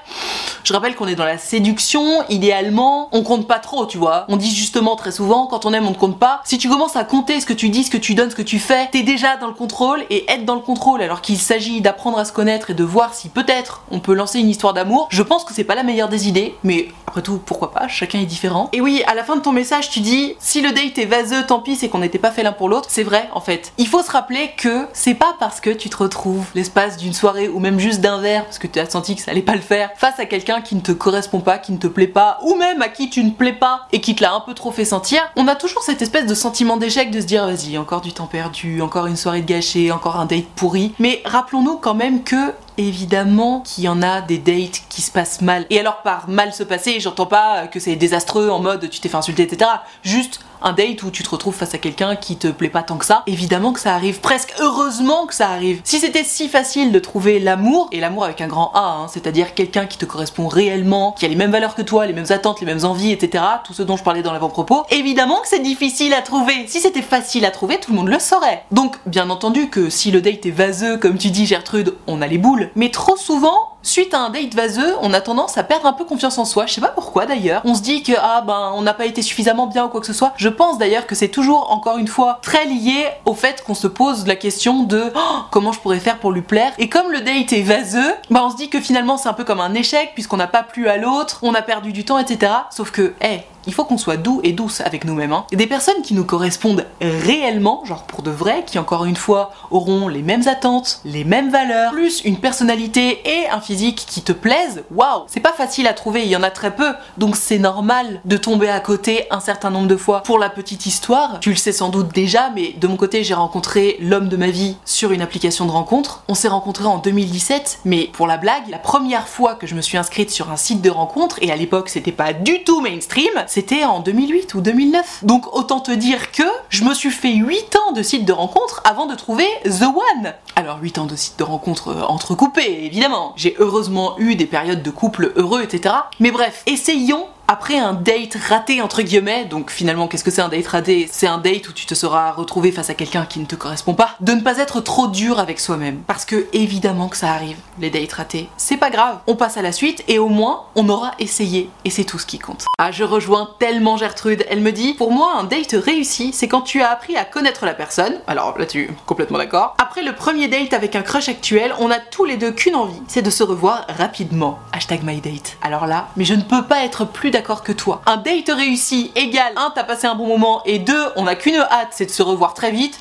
je 0.65 0.73
rappelle 0.73 0.95
qu'on 0.95 1.07
est 1.07 1.15
dans 1.15 1.27
la 1.27 1.37
séduction, 1.37 2.23
idéalement, 2.31 3.09
on 3.13 3.23
compte 3.23 3.47
pas 3.47 3.59
trop, 3.59 3.87
tu 3.87 3.99
vois. 3.99 4.25
On 4.29 4.37
dit 4.37 4.51
justement 4.51 4.97
très 4.97 5.13
souvent, 5.13 5.47
quand 5.47 5.67
on 5.67 5.75
aime, 5.75 5.87
on 5.87 5.91
ne 5.91 5.95
compte 5.95 6.19
pas. 6.19 6.41
Si 6.45 6.57
tu 6.57 6.69
commences 6.69 6.97
à 6.97 7.05
compter 7.05 7.41
ce 7.41 7.47
que 7.47 7.53
tu 7.53 7.69
dis, 7.69 7.85
ce 7.85 7.91
que 7.91 7.99
tu 7.99 8.15
donnes, 8.15 8.31
ce 8.31 8.37
que 8.37 8.43
tu 8.43 8.59
fais, 8.59 8.89
t'es 8.91 9.03
déjà 9.03 9.37
dans 9.37 9.49
le 9.49 9.53
contrôle 9.53 10.05
et 10.09 10.31
être 10.31 10.47
dans 10.47 10.55
le 10.55 10.61
contrôle 10.61 11.03
alors 11.03 11.21
qu'il 11.21 11.39
s'agit 11.39 11.83
d'apprendre 11.83 12.19
à 12.19 12.25
se 12.25 12.33
connaître 12.33 12.71
et 12.71 12.75
de 12.75 12.85
voir 12.85 13.13
si 13.13 13.29
peut-être 13.29 13.83
on 13.91 14.01
peut 14.01 14.15
lancer 14.15 14.39
une 14.39 14.49
histoire 14.49 14.73
d'amour, 14.73 15.09
je 15.11 15.23
pense 15.23 15.45
que 15.45 15.53
c'est 15.53 15.65
pas 15.65 15.75
la 15.75 15.83
meilleure 15.83 16.09
des 16.09 16.29
idées, 16.29 16.55
mais 16.65 16.89
après 17.07 17.21
tout, 17.23 17.39
pourquoi 17.45 17.71
pas, 17.71 17.87
chacun 17.89 18.19
est 18.21 18.27
différent. 18.27 18.71
Et 18.73 18.81
oui, 18.81 19.03
à 19.07 19.15
la 19.15 19.23
fin 19.23 19.34
de 19.37 19.43
ton 19.43 19.53
message, 19.53 19.91
tu 19.91 20.01
dis 20.01 20.35
si 20.39 20.61
le 20.61 20.73
date 20.73 20.99
est 20.99 21.07
vaseux, 21.07 21.45
tant 21.47 21.61
pis, 21.61 21.77
c'est 21.77 21.89
qu'on 21.89 21.99
n'était 21.99 22.19
pas 22.19 22.31
fait 22.31 22.43
l'un 22.43 22.53
pour 22.53 22.69
l'autre. 22.69 22.89
C'est 22.91 23.03
vrai, 23.03 23.29
en 23.33 23.41
fait. 23.41 23.73
Il 23.79 23.87
faut 23.87 24.03
se 24.03 24.11
rappeler 24.11 24.53
que 24.57 24.87
c'est 24.93 25.15
pas 25.15 25.35
parce 25.39 25.61
que 25.61 25.71
tu 25.71 25.91
te 25.91 25.97
retrouves 25.97 26.47
l'espace 26.55 26.97
d'une 26.97 27.13
soirée 27.13 27.49
ou 27.49 27.59
même 27.59 27.79
juste 27.79 28.01
d'un 28.01 28.21
verre, 28.21 28.45
parce 28.45 28.59
que 28.59 28.67
tu 28.67 28.79
as 28.79 28.89
senti 28.89 29.17
que 29.17 29.23
ça 29.23 29.31
allait 29.31 29.43
pas 29.43 29.55
le 29.55 29.61
faire, 29.61 29.91
face 29.97 30.19
à 30.19 30.27
quelqu'un 30.27 30.61
qui 30.61 30.75
ne 30.75 30.81
te 30.81 30.93
correspond 30.93 31.41
pas, 31.41 31.59
qui 31.59 31.73
ne 31.73 31.79
te 31.79 31.87
plaît 31.87 32.07
pas, 32.07 32.39
ou 32.43 32.55
même 32.57 32.83
à 32.83 32.89
qui 32.89 33.11
tu 33.11 33.23
ne 33.25 33.31
plais 33.31 33.53
pas 33.53 33.87
et 33.93 34.01
qui 34.01 34.15
te 34.15 34.23
l'a 34.23 34.35
un 34.35 34.41
peu 34.41 34.55
trop 34.55 34.73
fait 34.73 34.85
sentir, 34.85 35.21
on 35.37 35.49
a 35.49 35.55
toujours 35.55 35.83
cette 35.83 36.03
espèce 36.03 36.27
de 36.27 36.35
sentiment 36.35 36.77
d'échec 36.77 37.11
de 37.11 37.21
se 37.21 37.27
dire 37.27 37.47
vas-y, 37.47 37.79
encore 37.79 38.01
du 38.01 38.13
temps 38.13 38.27
perdu, 38.27 38.81
encore 38.83 39.07
une 39.07 39.17
soirée 39.17 39.43
de 39.43 39.47
gâchée, 39.47 39.93
encore 39.93 40.17
un 40.17 40.27
date 40.27 40.47
pourri. 40.57 40.95
Mais 40.99 41.23
rappelons-nous 41.25 41.77
quand 41.77 41.95
même 41.95 42.23
que 42.23 42.53
évidemment 42.79 43.61
qu'il 43.61 43.85
y 43.85 43.89
en 43.89 44.03
a 44.03 44.21
des 44.21 44.39
dates 44.39 44.83
qui 44.89 45.03
se 45.03 45.11
passent 45.11 45.41
mal. 45.41 45.67
Et 45.71 45.79
alors 45.79 46.03
par 46.03 46.29
mal 46.29 46.53
se 46.53 46.63
passer, 46.63 47.01
j'entends 47.01 47.27
pas 47.27 47.67
que 47.67 47.81
c'est 47.81 47.97
désastreux 47.97 48.51
en 48.51 48.61
mode 48.61 48.89
tu 48.91 49.01
t'es 49.01 49.09
fait 49.09 49.17
insulter, 49.17 49.45
etc. 49.45 49.71
Juste 50.03 50.41
un 50.63 50.73
date 50.73 51.03
où 51.03 51.11
tu 51.11 51.23
te 51.23 51.31
retrouves 51.31 51.55
face 51.55 51.75
à 51.75 51.79
quelqu'un 51.79 52.17
qui 52.17 52.37
te 52.37 52.49
plaît 52.49 52.69
pas 52.69 52.83
tant 52.83 52.97
que 52.97 53.05
ça. 53.05 53.23
Évidemment 53.27 53.73
que 53.73 53.81
ça 53.81 53.95
arrive, 53.95 54.21
presque 54.21 54.55
heureusement 54.61 55.27
que 55.27 55.35
ça 55.35 55.49
arrive. 55.49 55.81
Si 55.85 55.99
c'était 55.99 56.25
si 56.25 56.49
facile 56.49 56.93
de 56.93 56.99
trouver 56.99 57.39
l'amour, 57.39 57.89
et 57.93 58.01
l'amour 58.01 58.25
avec 58.25 58.41
un 58.41 58.47
grand 58.47 58.71
A, 58.75 58.81
hein, 58.81 59.09
c'est-à-dire 59.09 59.55
quelqu'un 59.55 59.87
qui 59.87 59.99
te 59.99 60.05
correspond 60.05 60.49
réellement, 60.49 61.13
qui 61.13 61.25
a 61.25 61.29
les 61.29 61.37
mêmes 61.37 61.51
valeurs 61.51 61.75
que 61.75 61.83
toi, 61.83 62.07
les 62.07 62.13
mêmes 62.13 62.31
attentes, 62.31 62.61
les 62.61 62.67
mêmes 62.67 62.85
envies, 62.85 63.13
etc., 63.13 63.45
tout 63.65 63.75
ce 63.75 63.83
dont 63.83 63.97
je 63.97 64.03
parlais 64.05 64.23
dans 64.23 64.33
l'avant-propos, 64.33 64.85
évidemment 64.91 65.41
que 65.41 65.49
c'est 65.49 65.61
difficile 65.61 66.15
à 66.15 66.23
trouver. 66.23 66.67
Si 66.67 66.81
c'était 66.81 67.03
facile 67.03 67.45
à 67.45 67.51
trouver, 67.51 67.79
tout 67.79 67.91
le 67.93 67.97
monde 67.97 68.09
le 68.09 68.19
saurait. 68.19 68.65
Donc, 68.71 68.97
bien 69.07 69.31
entendu 69.31 69.69
que 69.69 69.91
si 69.91 70.11
le 70.11 70.21
date 70.21 70.47
est 70.47 70.51
vaseux, 70.51 70.97
comme 70.97 71.19
tu 71.19 71.31
dis 71.31 71.47
Gertrude, 71.47 71.95
on 72.07 72.23
a 72.23 72.27
les 72.27 72.39
boules. 72.39 72.71
Mais 72.75 72.91
trop 72.91 73.17
souvent, 73.17 73.74
Suite 73.85 74.15
à 74.15 74.21
un 74.21 74.31
date 74.31 74.55
vaseux, 74.55 74.95
on 75.03 75.13
a 75.13 75.21
tendance 75.21 75.59
à 75.59 75.63
perdre 75.63 75.85
un 75.85 75.93
peu 75.93 76.07
confiance 76.07 76.39
en 76.39 76.47
soi. 76.47 76.65
Je 76.67 76.73
sais 76.73 76.81
pas 76.81 76.89
pourquoi 76.89 77.27
d'ailleurs. 77.27 77.61
On 77.67 77.75
se 77.75 77.83
dit 77.83 78.03
que 78.03 78.13
ah 78.19 78.43
ben 78.45 78.73
on 78.75 78.81
n'a 78.81 78.95
pas 78.95 79.05
été 79.05 79.21
suffisamment 79.21 79.67
bien 79.67 79.85
ou 79.85 79.89
quoi 79.91 80.01
que 80.01 80.07
ce 80.07 80.15
soit. 80.15 80.33
Je 80.39 80.49
pense 80.49 80.79
d'ailleurs 80.79 81.07
que 81.07 81.15
c'est 81.15 81.29
toujours 81.29 81.71
encore 81.71 81.99
une 81.99 82.09
fois 82.09 82.39
très 82.41 82.65
lié 82.65 83.07
au 83.27 83.35
fait 83.35 83.63
qu'on 83.63 83.75
se 83.75 83.87
pose 83.87 84.27
la 84.27 84.37
question 84.37 84.85
de 84.85 85.13
oh, 85.15 85.21
comment 85.51 85.71
je 85.71 85.81
pourrais 85.81 86.01
faire 86.01 86.19
pour 86.19 86.33
lui 86.33 86.41
plaire. 86.41 86.73
Et 86.79 86.89
comme 86.89 87.13
le 87.13 87.21
date 87.21 87.53
est 87.53 87.63
vaseux, 87.63 88.15
bah 88.31 88.41
on 88.43 88.51
se 88.51 88.57
dit 88.57 88.71
que 88.71 88.81
finalement 88.81 89.19
c'est 89.19 89.29
un 89.29 89.35
peu 89.35 89.45
comme 89.45 89.61
un 89.61 89.75
échec 89.75 90.13
puisqu'on 90.15 90.39
n'a 90.39 90.47
pas 90.47 90.63
plu 90.63 90.89
à 90.89 90.97
l'autre, 90.97 91.41
on 91.43 91.53
a 91.53 91.61
perdu 91.61 91.93
du 91.93 92.07
temps, 92.07 92.19
etc. 92.19 92.53
Sauf 92.71 92.91
que, 92.91 93.13
hé, 93.21 93.43
il 93.67 93.75
faut 93.75 93.85
qu'on 93.85 93.99
soit 93.99 94.17
doux 94.17 94.41
et 94.43 94.53
douce 94.53 94.81
avec 94.81 95.05
nous-mêmes. 95.05 95.33
Hein. 95.33 95.47
Des 95.53 95.67
personnes 95.67 96.03
qui 96.03 96.15
nous 96.15 96.25
correspondent 96.25 96.87
réellement, 97.01 97.85
genre 97.85 98.05
pour 98.05 98.23
de 98.23 98.31
vrai, 98.31 98.65
qui 98.67 98.79
encore 98.79 99.05
une 99.05 99.17
fois 99.17 99.53
auront 99.71 100.09
les 100.09 100.23
mêmes 100.23 100.47
attentes, 100.49 101.01
les 101.05 101.25
mêmes 101.25 101.51
valeurs, 101.51 101.93
plus 101.93 102.23
une 102.25 102.39
personnalité 102.39 103.21
et 103.25 103.49
un 103.49 103.61
physique 103.61 104.05
qui 104.07 104.23
te 104.23 104.33
plaisent, 104.33 104.85
waouh, 104.91 105.25
c'est 105.27 105.41
pas 105.41 105.53
facile 105.53 105.87
à 105.87 105.95
trouver, 105.95 106.23
il 106.23 106.29
y 106.29 106.37
en 106.37 106.43
a 106.43 106.51
très 106.51 106.75
peu, 106.75 106.93
donc 107.19 107.37
c'est 107.37 107.59
normal 107.59 108.21
de 108.25 108.37
tomber 108.37 108.69
à 108.69 108.81
côté 108.81 109.27
un 109.31 109.41
certain 109.41 109.71
nombre 109.71 109.89
de 109.89 109.97
fois. 109.97 110.23
Pour 110.23 110.39
la 110.39 110.51
petite 110.51 110.87
histoire, 110.87 111.41
tu 111.41 111.51
le 111.51 111.57
sais 111.57 111.73
sans 111.73 111.89
doute 111.89 112.15
déjà, 112.15 112.51
mais 112.55 112.75
de 112.81 112.87
mon 112.87 112.97
côté, 112.97 113.25
j'ai 113.25 113.35
rencontré 113.35 113.97
l'homme 114.01 114.29
de 114.29 114.37
ma 114.37 114.49
vie 114.49 114.77
sur 114.85 115.13
une 115.13 115.23
application 115.23 115.67
de 115.67 115.71
rencontre. 115.71 116.23
On 116.29 116.35
s'est 116.35 116.49
rencontrés 116.49 116.87
en 116.87 116.99
2017, 116.99 117.81
mais 117.85 118.09
pour 118.13 118.27
la 118.27 118.37
blague, 118.37 118.69
la 118.69 118.79
première 118.79 119.29
fois 119.29 119.55
que 119.55 119.67
je 119.67 119.75
me 119.75 119.81
suis 119.81 119.99
inscrite 119.99 120.31
sur 120.31 120.51
un 120.51 120.57
site 120.57 120.83
de 120.83 120.91
rencontre, 120.91 121.39
et 121.41 121.51
à 121.51 121.57
l'époque 121.57 121.89
c'était 121.89 122.13
pas 122.13 122.33
du 122.33 122.65
tout 122.65 122.81
mainstream, 122.81 123.33
c'était 123.55 123.85
en 123.85 124.01
2008 124.01 124.55
ou 124.55 124.61
2009. 124.61 125.21
Donc 125.23 125.55
autant 125.57 125.79
te 125.79 125.93
dire 125.93 126.33
que 126.33 126.43
je 126.71 126.83
me 126.83 126.93
suis 126.93 127.13
fait 127.13 127.35
8 127.35 127.77
ans 127.77 127.93
de 127.93 128.03
sites 128.03 128.25
de 128.25 128.33
rencontre 128.33 128.83
avant 128.85 129.07
de 129.07 129.15
trouver 129.15 129.47
The 129.63 129.83
One. 129.83 130.35
Alors 130.57 130.81
8 130.83 130.99
ans 130.99 131.05
de 131.05 131.15
sites 131.15 131.39
de 131.39 131.45
rencontre 131.45 131.91
euh, 131.91 132.03
entrecoupés, 132.03 132.85
évidemment. 132.85 133.33
J'ai 133.37 133.55
heureusement 133.61 134.19
eu 134.19 134.35
des 134.35 134.47
périodes 134.47 134.83
de 134.83 134.91
couple 134.91 135.33
heureux, 135.37 135.63
etc. 135.63 135.95
Mais 136.19 136.33
bref, 136.33 136.65
essayons 136.67 137.29
après 137.47 137.79
un 137.79 137.93
date 137.93 138.37
raté 138.49 138.81
entre 138.81 139.03
guillemets, 139.03 139.45
donc 139.45 139.71
finalement 139.71 140.09
qu'est-ce 140.09 140.25
que 140.25 140.31
c'est 140.31 140.43
un 140.43 140.49
date 140.49 140.67
raté? 140.67 141.09
C'est 141.11 141.27
un 141.27 141.39
date 141.39 141.69
où 141.69 141.73
tu 141.73 141.87
te 141.87 141.95
seras 141.95 142.33
retrouvé 142.33 142.73
face 142.73 142.91
à 142.91 142.95
quelqu'un 142.95 143.27
qui 143.27 143.39
ne 143.39 143.45
te 143.45 143.55
correspond 143.55 143.95
pas. 143.95 144.17
De 144.21 144.33
ne 144.33 144.41
pas 144.41 144.59
être 144.59 144.81
trop 144.81 145.09
dur 145.09 145.39
avec 145.39 145.61
soi-même. 145.61 146.01
Parce 146.07 146.25
que 146.25 146.47
évidemment 146.53 147.09
que 147.09 147.17
ça 147.17 147.33
arrive, 147.33 147.57
les 147.79 147.91
dates 147.91 148.13
ratés. 148.13 148.49
C'est 148.57 148.77
pas 148.77 148.91
grave, 148.91 149.19
on 149.27 149.37
passe 149.37 149.57
à 149.57 149.63
la 149.63 149.73
suite 149.73 150.05
et 150.09 150.19
au 150.19 150.29
moins 150.29 150.65
on 150.75 150.89
aura 150.89 151.13
essayé 151.19 151.69
et 151.85 151.91
c'est 151.91 152.05
tout 152.05 152.19
ce 152.19 152.27
qui 152.27 152.39
compte. 152.39 152.65
Ah 152.79 152.91
je 152.91 153.05
rejoins 153.05 153.51
tellement 153.59 153.97
Gertrude, 153.97 154.47
elle 154.49 154.61
me 154.61 154.73
dit 154.73 154.95
pour 154.95 155.13
moi 155.13 155.35
un 155.37 155.45
date 155.45 155.77
réussi 155.79 156.33
c'est 156.33 156.49
quand 156.49 156.63
tu 156.63 156.81
as 156.81 156.91
appris 156.91 157.17
à 157.17 157.25
connaître 157.25 157.67
la 157.67 157.75
personne. 157.75 158.21
Alors 158.27 158.57
là-dessus, 158.59 158.91
complètement 159.05 159.39
d'accord. 159.39 159.75
Après 159.79 160.03
le 160.03 160.15
premier 160.15 160.49
date 160.49 160.73
avec 160.73 160.97
un 160.97 161.03
crush 161.03 161.29
actuel, 161.29 161.75
on 161.79 161.91
a 161.91 161.99
tous 161.99 162.25
les 162.25 162.39
deux 162.39 162.53
qu'une 162.53 162.75
envie, 162.75 163.03
c'est 163.07 163.23
de 163.23 163.31
se 163.31 163.43
revoir 163.43 163.85
rapidement. 163.99 164.59
Hashtag 164.73 165.03
my 165.03 165.21
date. 165.21 165.59
Alors 165.61 165.87
là, 165.87 166.09
mais 166.17 166.25
je 166.25 166.35
ne 166.35 166.43
peux 166.43 166.65
pas 166.65 166.85
être 166.85 167.05
plus 167.05 167.34
d'accord 167.35 167.65
que 167.65 167.73
toi. 167.73 168.01
Un 168.07 168.17
date 168.17 168.49
réussi 168.49 169.11
égale 169.17 169.53
1 169.57 169.73
t'as 169.75 169.83
passé 169.83 170.07
un 170.07 170.15
bon 170.15 170.29
moment 170.29 170.63
et 170.67 170.79
2 170.79 170.95
on 171.17 171.27
a 171.27 171.35
qu'une 171.35 171.57
hâte 171.57 171.89
c'est 171.91 172.07
de 172.07 172.11
se 172.13 172.23
revoir 172.23 172.55
très 172.55 172.71
vite 172.71 173.01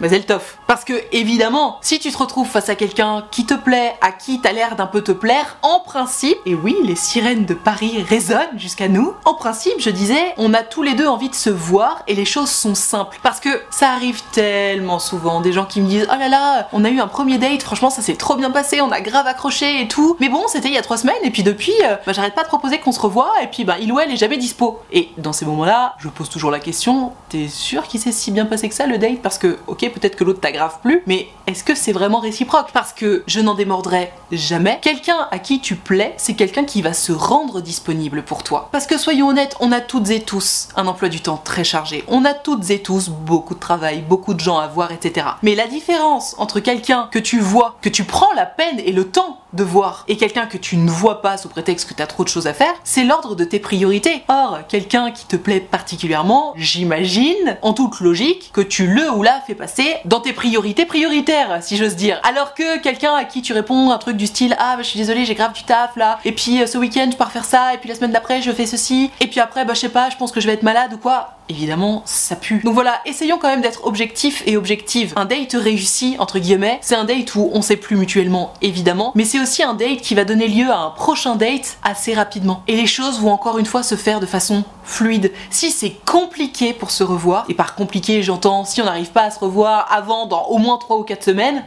mais 0.00 0.10
elle 0.10 0.26
toffe. 0.26 0.58
Parce 0.66 0.84
que 0.84 0.94
évidemment, 1.12 1.78
si 1.80 1.98
tu 1.98 2.10
te 2.10 2.18
retrouves 2.18 2.48
face 2.48 2.68
à 2.68 2.74
quelqu'un 2.74 3.24
qui 3.30 3.46
te 3.46 3.54
plaît, 3.54 3.94
à 4.00 4.12
qui 4.12 4.40
t'as 4.40 4.52
l'air 4.52 4.76
d'un 4.76 4.86
peu 4.86 5.02
te 5.02 5.12
plaire, 5.12 5.56
en 5.62 5.80
principe, 5.80 6.38
et 6.46 6.54
oui, 6.54 6.76
les 6.84 6.96
sirènes 6.96 7.44
de 7.46 7.54
Paris 7.54 8.04
résonnent 8.08 8.58
jusqu'à 8.58 8.88
nous, 8.88 9.14
en 9.24 9.34
principe, 9.34 9.74
je 9.78 9.90
disais, 9.90 10.34
on 10.36 10.54
a 10.54 10.62
tous 10.62 10.82
les 10.82 10.94
deux 10.94 11.06
envie 11.06 11.28
de 11.28 11.34
se 11.34 11.50
voir 11.50 12.02
et 12.06 12.14
les 12.14 12.24
choses 12.24 12.50
sont 12.50 12.74
simples. 12.74 13.18
Parce 13.22 13.40
que 13.40 13.62
ça 13.70 13.90
arrive 13.90 14.22
tellement 14.32 14.98
souvent, 14.98 15.40
des 15.40 15.52
gens 15.52 15.64
qui 15.64 15.80
me 15.80 15.88
disent, 15.88 16.08
oh 16.12 16.18
là 16.18 16.28
là, 16.28 16.68
on 16.72 16.84
a 16.84 16.90
eu 16.90 17.00
un 17.00 17.08
premier 17.08 17.38
date, 17.38 17.62
franchement 17.62 17.90
ça 17.90 18.02
s'est 18.02 18.16
trop 18.16 18.36
bien 18.36 18.50
passé, 18.50 18.80
on 18.80 18.90
a 18.90 19.00
grave 19.00 19.26
accroché 19.26 19.82
et 19.82 19.88
tout, 19.88 20.16
mais 20.20 20.28
bon, 20.28 20.42
c'était 20.48 20.68
il 20.68 20.74
y 20.74 20.78
a 20.78 20.82
trois 20.82 20.96
semaines 20.96 21.14
et 21.22 21.30
puis 21.30 21.42
depuis, 21.42 21.74
euh, 21.84 21.96
bah, 22.06 22.12
j'arrête 22.12 22.34
pas 22.34 22.42
de 22.42 22.48
proposer 22.48 22.78
qu'on 22.78 22.92
se 22.92 23.00
revoie 23.00 23.32
et 23.42 23.46
puis 23.46 23.64
bah 23.64 23.76
il 23.80 23.92
ou 23.92 24.00
elle 24.00 24.10
est 24.10 24.16
jamais 24.16 24.36
dispo. 24.36 24.80
Et 24.92 25.10
dans 25.18 25.32
ces 25.32 25.44
moments-là, 25.46 25.94
je 25.98 26.08
pose 26.08 26.28
toujours 26.28 26.50
la 26.50 26.60
question, 26.60 27.12
t'es 27.28 27.48
sûr 27.48 27.86
qu'il 27.86 28.00
s'est 28.00 28.12
si 28.12 28.30
bien 28.30 28.46
passé 28.46 28.68
que 28.68 28.74
ça 28.74 28.86
le 28.86 28.98
date? 28.98 29.22
Parce 29.22 29.38
que, 29.38 29.58
ok, 29.66 29.85
peut-être 29.90 30.16
que 30.16 30.24
l'autre 30.24 30.40
t'aggrave 30.40 30.78
plus, 30.82 31.02
mais 31.06 31.28
est-ce 31.46 31.64
que 31.64 31.74
c'est 31.74 31.92
vraiment 31.92 32.20
réciproque? 32.20 32.72
Parce 32.72 32.92
que 32.92 33.22
je 33.26 33.40
n'en 33.40 33.54
démordrai 33.54 34.12
jamais. 34.32 34.78
Quelqu'un 34.82 35.28
à 35.30 35.38
qui 35.38 35.60
tu 35.60 35.76
plais, 35.76 36.14
c'est 36.16 36.34
quelqu'un 36.34 36.64
qui 36.64 36.82
va 36.82 36.92
se 36.92 37.12
rendre 37.12 37.60
disponible 37.60 38.22
pour 38.22 38.42
toi. 38.42 38.68
Parce 38.72 38.86
que 38.86 38.98
soyons 38.98 39.28
honnêtes, 39.28 39.56
on 39.60 39.72
a 39.72 39.80
toutes 39.80 40.10
et 40.10 40.20
tous 40.20 40.68
un 40.76 40.86
emploi 40.86 41.08
du 41.08 41.20
temps 41.20 41.36
très 41.36 41.64
chargé. 41.64 42.04
On 42.08 42.24
a 42.24 42.34
toutes 42.34 42.70
et 42.70 42.82
tous 42.82 43.08
beaucoup 43.08 43.54
de 43.54 43.60
travail, 43.60 44.02
beaucoup 44.02 44.34
de 44.34 44.40
gens 44.40 44.58
à 44.58 44.66
voir, 44.66 44.92
etc. 44.92 45.26
Mais 45.42 45.54
la 45.54 45.66
différence 45.66 46.34
entre 46.38 46.60
quelqu'un 46.60 47.08
que 47.10 47.18
tu 47.18 47.40
vois, 47.40 47.76
que 47.82 47.88
tu 47.88 48.04
prends 48.04 48.32
la 48.34 48.46
peine 48.46 48.80
et 48.80 48.92
le 48.92 49.08
temps 49.08 49.40
de 49.56 49.66
et 50.08 50.16
quelqu'un 50.16 50.46
que 50.46 50.56
tu 50.56 50.76
ne 50.76 50.90
vois 50.90 51.20
pas 51.20 51.36
sous 51.36 51.48
prétexte 51.48 51.88
que 51.88 51.94
tu 51.94 52.02
as 52.02 52.06
trop 52.06 52.24
de 52.24 52.28
choses 52.28 52.46
à 52.46 52.54
faire, 52.54 52.72
c'est 52.84 53.04
l'ordre 53.04 53.34
de 53.34 53.44
tes 53.44 53.58
priorités. 53.58 54.22
Or, 54.28 54.60
quelqu'un 54.68 55.10
qui 55.10 55.26
te 55.26 55.36
plaît 55.36 55.60
particulièrement, 55.60 56.54
j'imagine, 56.56 57.58
en 57.62 57.72
toute 57.72 58.00
logique, 58.00 58.50
que 58.52 58.60
tu 58.60 58.86
le 58.86 59.10
ou 59.10 59.22
la 59.22 59.40
fais 59.46 59.54
passer 59.54 59.96
dans 60.04 60.20
tes 60.20 60.32
priorités 60.32 60.86
prioritaires, 60.86 61.58
si 61.62 61.76
j'ose 61.76 61.96
dire. 61.96 62.20
Alors 62.22 62.54
que 62.54 62.78
quelqu'un 62.78 63.14
à 63.14 63.24
qui 63.24 63.42
tu 63.42 63.52
réponds 63.52 63.90
un 63.90 63.98
truc 63.98 64.16
du 64.16 64.26
style 64.26 64.56
Ah, 64.58 64.76
bah, 64.76 64.82
je 64.82 64.88
suis 64.88 64.98
désolé, 64.98 65.24
j'ai 65.24 65.34
grave 65.34 65.52
du 65.52 65.64
taf 65.64 65.96
là, 65.96 66.18
et 66.24 66.32
puis 66.32 66.62
euh, 66.62 66.66
ce 66.66 66.78
week-end 66.78 67.08
je 67.10 67.16
pars 67.16 67.32
faire 67.32 67.44
ça, 67.44 67.74
et 67.74 67.78
puis 67.78 67.88
la 67.88 67.94
semaine 67.94 68.12
d'après 68.12 68.42
je 68.42 68.50
fais 68.52 68.66
ceci, 68.66 69.10
et 69.20 69.26
puis 69.26 69.40
après, 69.40 69.64
bah 69.64 69.74
je 69.74 69.80
sais 69.80 69.88
pas, 69.88 70.10
je 70.10 70.16
pense 70.16 70.32
que 70.32 70.40
je 70.40 70.46
vais 70.46 70.54
être 70.54 70.62
malade 70.62 70.92
ou 70.94 70.98
quoi 70.98 71.35
évidemment 71.48 72.02
ça 72.04 72.36
pue. 72.36 72.60
Donc 72.64 72.74
voilà, 72.74 73.00
essayons 73.04 73.38
quand 73.38 73.48
même 73.48 73.60
d'être 73.60 73.86
objectifs 73.86 74.42
et 74.46 74.56
objectives. 74.56 75.12
Un 75.16 75.24
date 75.24 75.54
réussi, 75.54 76.16
entre 76.18 76.38
guillemets, 76.38 76.78
c'est 76.82 76.94
un 76.94 77.04
date 77.04 77.34
où 77.34 77.50
on 77.52 77.62
sait 77.62 77.76
plus 77.76 77.96
mutuellement, 77.96 78.52
évidemment, 78.62 79.12
mais 79.14 79.24
c'est 79.24 79.40
aussi 79.40 79.62
un 79.62 79.74
date 79.74 80.00
qui 80.00 80.14
va 80.14 80.24
donner 80.24 80.48
lieu 80.48 80.70
à 80.70 80.78
un 80.78 80.90
prochain 80.90 81.36
date 81.36 81.78
assez 81.82 82.14
rapidement. 82.14 82.62
Et 82.68 82.76
les 82.76 82.86
choses 82.86 83.20
vont 83.20 83.32
encore 83.32 83.58
une 83.58 83.66
fois 83.66 83.82
se 83.82 83.94
faire 83.94 84.20
de 84.20 84.26
façon 84.26 84.64
fluide. 84.84 85.32
Si 85.50 85.70
c'est 85.70 85.96
compliqué 86.04 86.72
pour 86.72 86.90
se 86.90 87.04
revoir, 87.04 87.44
et 87.48 87.54
par 87.54 87.74
compliqué 87.74 88.22
j'entends 88.22 88.64
si 88.64 88.80
on 88.80 88.84
n'arrive 88.84 89.10
pas 89.10 89.22
à 89.22 89.30
se 89.30 89.38
revoir 89.38 89.86
avant 89.90 90.26
dans 90.26 90.46
au 90.46 90.58
moins 90.58 90.78
3 90.78 90.98
ou 90.98 91.02
4 91.02 91.24
semaines, 91.24 91.64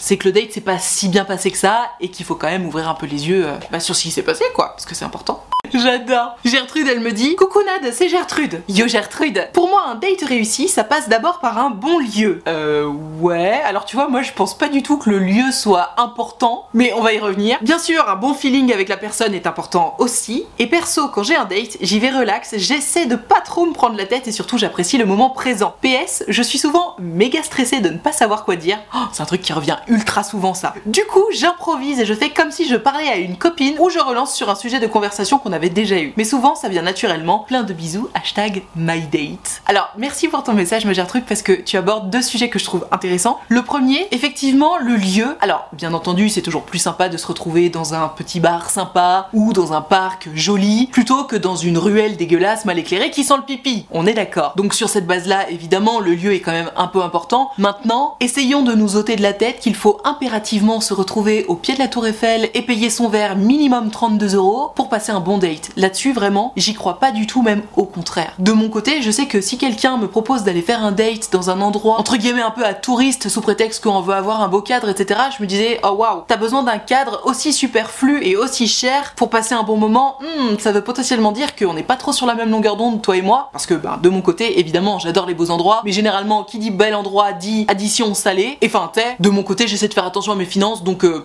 c'est 0.00 0.16
que 0.16 0.28
le 0.28 0.32
date 0.32 0.52
s'est 0.52 0.60
pas 0.60 0.78
si 0.78 1.08
bien 1.08 1.24
passé 1.24 1.50
que 1.50 1.58
ça 1.58 1.90
et 2.00 2.08
qu'il 2.08 2.26
faut 2.26 2.34
quand 2.34 2.48
même 2.48 2.66
ouvrir 2.66 2.88
un 2.88 2.94
peu 2.94 3.06
les 3.06 3.28
yeux 3.28 3.46
euh, 3.46 3.56
bah, 3.70 3.78
sur 3.78 3.94
ce 3.94 4.02
qui 4.02 4.10
s'est 4.10 4.22
passé 4.22 4.44
quoi, 4.54 4.70
parce 4.70 4.84
que 4.84 4.94
c'est 4.94 5.04
important. 5.04 5.44
J'adore. 5.72 6.36
Gertrude, 6.44 6.86
elle 6.86 7.00
me 7.00 7.12
dit 7.12 7.34
Coucou 7.36 7.60
Nad, 7.62 7.92
c'est 7.92 8.08
Gertrude. 8.08 8.62
Yo 8.68 8.88
Gertrude. 8.88 9.48
Pour 9.54 9.70
moi, 9.70 9.84
un 9.88 9.94
date 9.94 10.22
réussi, 10.28 10.68
ça 10.68 10.84
passe 10.84 11.08
d'abord 11.08 11.38
par 11.38 11.56
un 11.56 11.70
bon 11.70 11.98
lieu. 11.98 12.42
Euh, 12.46 12.84
ouais. 13.20 13.60
Alors 13.64 13.86
tu 13.86 13.96
vois, 13.96 14.08
moi 14.08 14.20
je 14.22 14.32
pense 14.32 14.58
pas 14.58 14.68
du 14.68 14.82
tout 14.82 14.98
que 14.98 15.08
le 15.08 15.18
lieu 15.18 15.50
soit 15.50 15.94
important, 15.96 16.66
mais 16.74 16.92
on 16.94 17.00
va 17.00 17.14
y 17.14 17.18
revenir. 17.18 17.58
Bien 17.62 17.78
sûr, 17.78 18.06
un 18.10 18.16
bon 18.16 18.34
feeling 18.34 18.72
avec 18.72 18.88
la 18.88 18.98
personne 18.98 19.34
est 19.34 19.46
important 19.46 19.94
aussi. 19.98 20.44
Et 20.58 20.66
perso, 20.66 21.08
quand 21.08 21.22
j'ai 21.22 21.36
un 21.36 21.46
date, 21.46 21.78
j'y 21.80 22.00
vais 22.00 22.10
relax, 22.10 22.54
j'essaie 22.58 23.06
de 23.06 23.16
pas 23.16 23.40
trop 23.40 23.64
me 23.64 23.72
prendre 23.72 23.96
la 23.96 24.04
tête 24.04 24.28
et 24.28 24.32
surtout 24.32 24.58
j'apprécie 24.58 24.98
le 24.98 25.06
moment 25.06 25.30
présent. 25.30 25.74
PS, 25.80 26.24
je 26.28 26.42
suis 26.42 26.58
souvent 26.58 26.96
méga 26.98 27.42
stressée 27.42 27.80
de 27.80 27.88
ne 27.88 27.98
pas 27.98 28.12
savoir 28.12 28.44
quoi 28.44 28.56
dire. 28.56 28.78
Oh, 28.94 29.04
c'est 29.12 29.22
un 29.22 29.26
truc 29.26 29.40
qui 29.40 29.52
revient 29.54 29.78
ultra 29.86 30.22
souvent 30.22 30.54
ça. 30.54 30.74
Du 30.86 31.04
coup, 31.04 31.24
j'improvise 31.32 32.00
et 32.00 32.04
je 32.04 32.14
fais 32.14 32.30
comme 32.30 32.50
si 32.50 32.68
je 32.68 32.76
parlais 32.76 33.08
à 33.08 33.16
une 33.16 33.38
copine 33.38 33.76
ou 33.78 33.88
je 33.88 34.00
relance 34.00 34.34
sur 34.34 34.50
un 34.50 34.54
sujet 34.54 34.80
de 34.80 34.86
conversation 34.86 35.38
qu'on 35.38 35.51
avait 35.52 35.70
déjà 35.70 35.98
eu. 35.98 36.12
Mais 36.16 36.24
souvent, 36.24 36.54
ça 36.54 36.68
vient 36.68 36.82
naturellement. 36.82 37.40
Plein 37.40 37.62
de 37.62 37.72
bisous, 37.72 38.08
hashtag 38.14 38.62
MyDate. 38.76 39.62
Alors, 39.66 39.90
merci 39.96 40.28
pour 40.28 40.42
ton 40.42 40.52
message, 40.52 40.84
me 40.84 40.94
truc, 41.04 41.26
parce 41.26 41.42
que 41.42 41.52
tu 41.52 41.76
abordes 41.76 42.10
deux 42.10 42.22
sujets 42.22 42.48
que 42.48 42.58
je 42.58 42.64
trouve 42.64 42.86
intéressants. 42.90 43.40
Le 43.48 43.62
premier, 43.62 44.06
effectivement, 44.10 44.78
le 44.78 44.96
lieu. 44.96 45.36
Alors, 45.40 45.68
bien 45.72 45.94
entendu, 45.94 46.28
c'est 46.28 46.42
toujours 46.42 46.62
plus 46.62 46.78
sympa 46.78 47.08
de 47.08 47.16
se 47.16 47.26
retrouver 47.26 47.70
dans 47.70 47.94
un 47.94 48.08
petit 48.08 48.40
bar 48.40 48.70
sympa 48.70 49.28
ou 49.32 49.52
dans 49.52 49.72
un 49.72 49.80
parc 49.80 50.28
joli, 50.34 50.88
plutôt 50.92 51.24
que 51.24 51.36
dans 51.36 51.56
une 51.56 51.78
ruelle 51.78 52.16
dégueulasse 52.16 52.64
mal 52.64 52.78
éclairée 52.78 53.10
qui 53.10 53.24
sent 53.24 53.34
le 53.36 53.44
pipi. 53.44 53.86
On 53.90 54.06
est 54.06 54.14
d'accord. 54.14 54.54
Donc, 54.56 54.74
sur 54.74 54.88
cette 54.88 55.06
base-là, 55.06 55.50
évidemment, 55.50 56.00
le 56.00 56.14
lieu 56.14 56.34
est 56.34 56.40
quand 56.40 56.52
même 56.52 56.70
un 56.76 56.86
peu 56.86 57.02
important. 57.02 57.50
Maintenant, 57.58 58.16
essayons 58.20 58.62
de 58.62 58.74
nous 58.74 58.96
ôter 58.96 59.16
de 59.16 59.22
la 59.22 59.32
tête 59.32 59.60
qu'il 59.60 59.74
faut 59.74 60.00
impérativement 60.04 60.80
se 60.80 60.94
retrouver 60.94 61.44
au 61.46 61.56
pied 61.56 61.74
de 61.74 61.78
la 61.78 61.88
Tour 61.88 62.06
Eiffel 62.06 62.50
et 62.54 62.62
payer 62.62 62.90
son 62.90 63.08
verre 63.08 63.36
minimum 63.36 63.90
32 63.90 64.34
euros 64.36 64.70
pour 64.74 64.88
passer 64.88 65.12
un 65.12 65.20
bon 65.20 65.38
date. 65.42 65.70
Là-dessus, 65.76 66.12
vraiment, 66.12 66.52
j'y 66.56 66.74
crois 66.74 66.98
pas 66.98 67.12
du 67.12 67.26
tout, 67.26 67.42
même 67.42 67.62
au 67.76 67.84
contraire. 67.84 68.32
De 68.38 68.52
mon 68.52 68.68
côté, 68.68 69.02
je 69.02 69.10
sais 69.10 69.26
que 69.26 69.40
si 69.40 69.58
quelqu'un 69.58 69.98
me 69.98 70.08
propose 70.08 70.44
d'aller 70.44 70.62
faire 70.62 70.84
un 70.84 70.92
date 70.92 71.30
dans 71.32 71.50
un 71.50 71.60
endroit, 71.60 71.98
entre 71.98 72.16
guillemets, 72.16 72.42
un 72.42 72.50
peu 72.50 72.64
à 72.64 72.74
touriste, 72.74 73.28
sous 73.28 73.40
prétexte 73.40 73.82
qu'on 73.82 74.00
veut 74.00 74.14
avoir 74.14 74.40
un 74.40 74.48
beau 74.48 74.62
cadre, 74.62 74.88
etc., 74.88 75.20
je 75.36 75.42
me 75.42 75.48
disais, 75.48 75.80
oh 75.84 75.90
waouh, 75.90 76.24
t'as 76.26 76.36
besoin 76.36 76.62
d'un 76.62 76.78
cadre 76.78 77.20
aussi 77.24 77.52
superflu 77.52 78.24
et 78.24 78.36
aussi 78.36 78.68
cher 78.68 79.12
pour 79.16 79.30
passer 79.30 79.54
un 79.54 79.64
bon 79.64 79.76
moment, 79.76 80.18
hmm, 80.20 80.58
ça 80.58 80.72
veut 80.72 80.82
potentiellement 80.82 81.32
dire 81.32 81.56
qu'on 81.56 81.74
n'est 81.74 81.82
pas 81.82 81.96
trop 81.96 82.12
sur 82.12 82.26
la 82.26 82.34
même 82.34 82.50
longueur 82.50 82.76
d'onde, 82.76 83.02
toi 83.02 83.16
et 83.16 83.22
moi, 83.22 83.50
parce 83.52 83.66
que, 83.66 83.74
ben, 83.74 83.98
de 84.02 84.08
mon 84.08 84.22
côté, 84.22 84.60
évidemment, 84.60 84.98
j'adore 84.98 85.26
les 85.26 85.34
beaux 85.34 85.50
endroits, 85.50 85.82
mais 85.84 85.92
généralement, 85.92 86.44
qui 86.44 86.58
dit 86.58 86.70
bel 86.70 86.94
endroit 86.94 87.32
dit 87.32 87.66
addition 87.68 88.14
salée, 88.14 88.58
et 88.60 88.66
enfin, 88.66 88.90
t'es, 88.92 89.16
de 89.18 89.28
mon 89.28 89.42
côté, 89.42 89.66
j'essaie 89.66 89.88
de 89.88 89.94
faire 89.94 90.06
attention 90.06 90.32
à 90.32 90.36
mes 90.36 90.44
finances, 90.44 90.84
donc, 90.84 91.04
euh, 91.04 91.24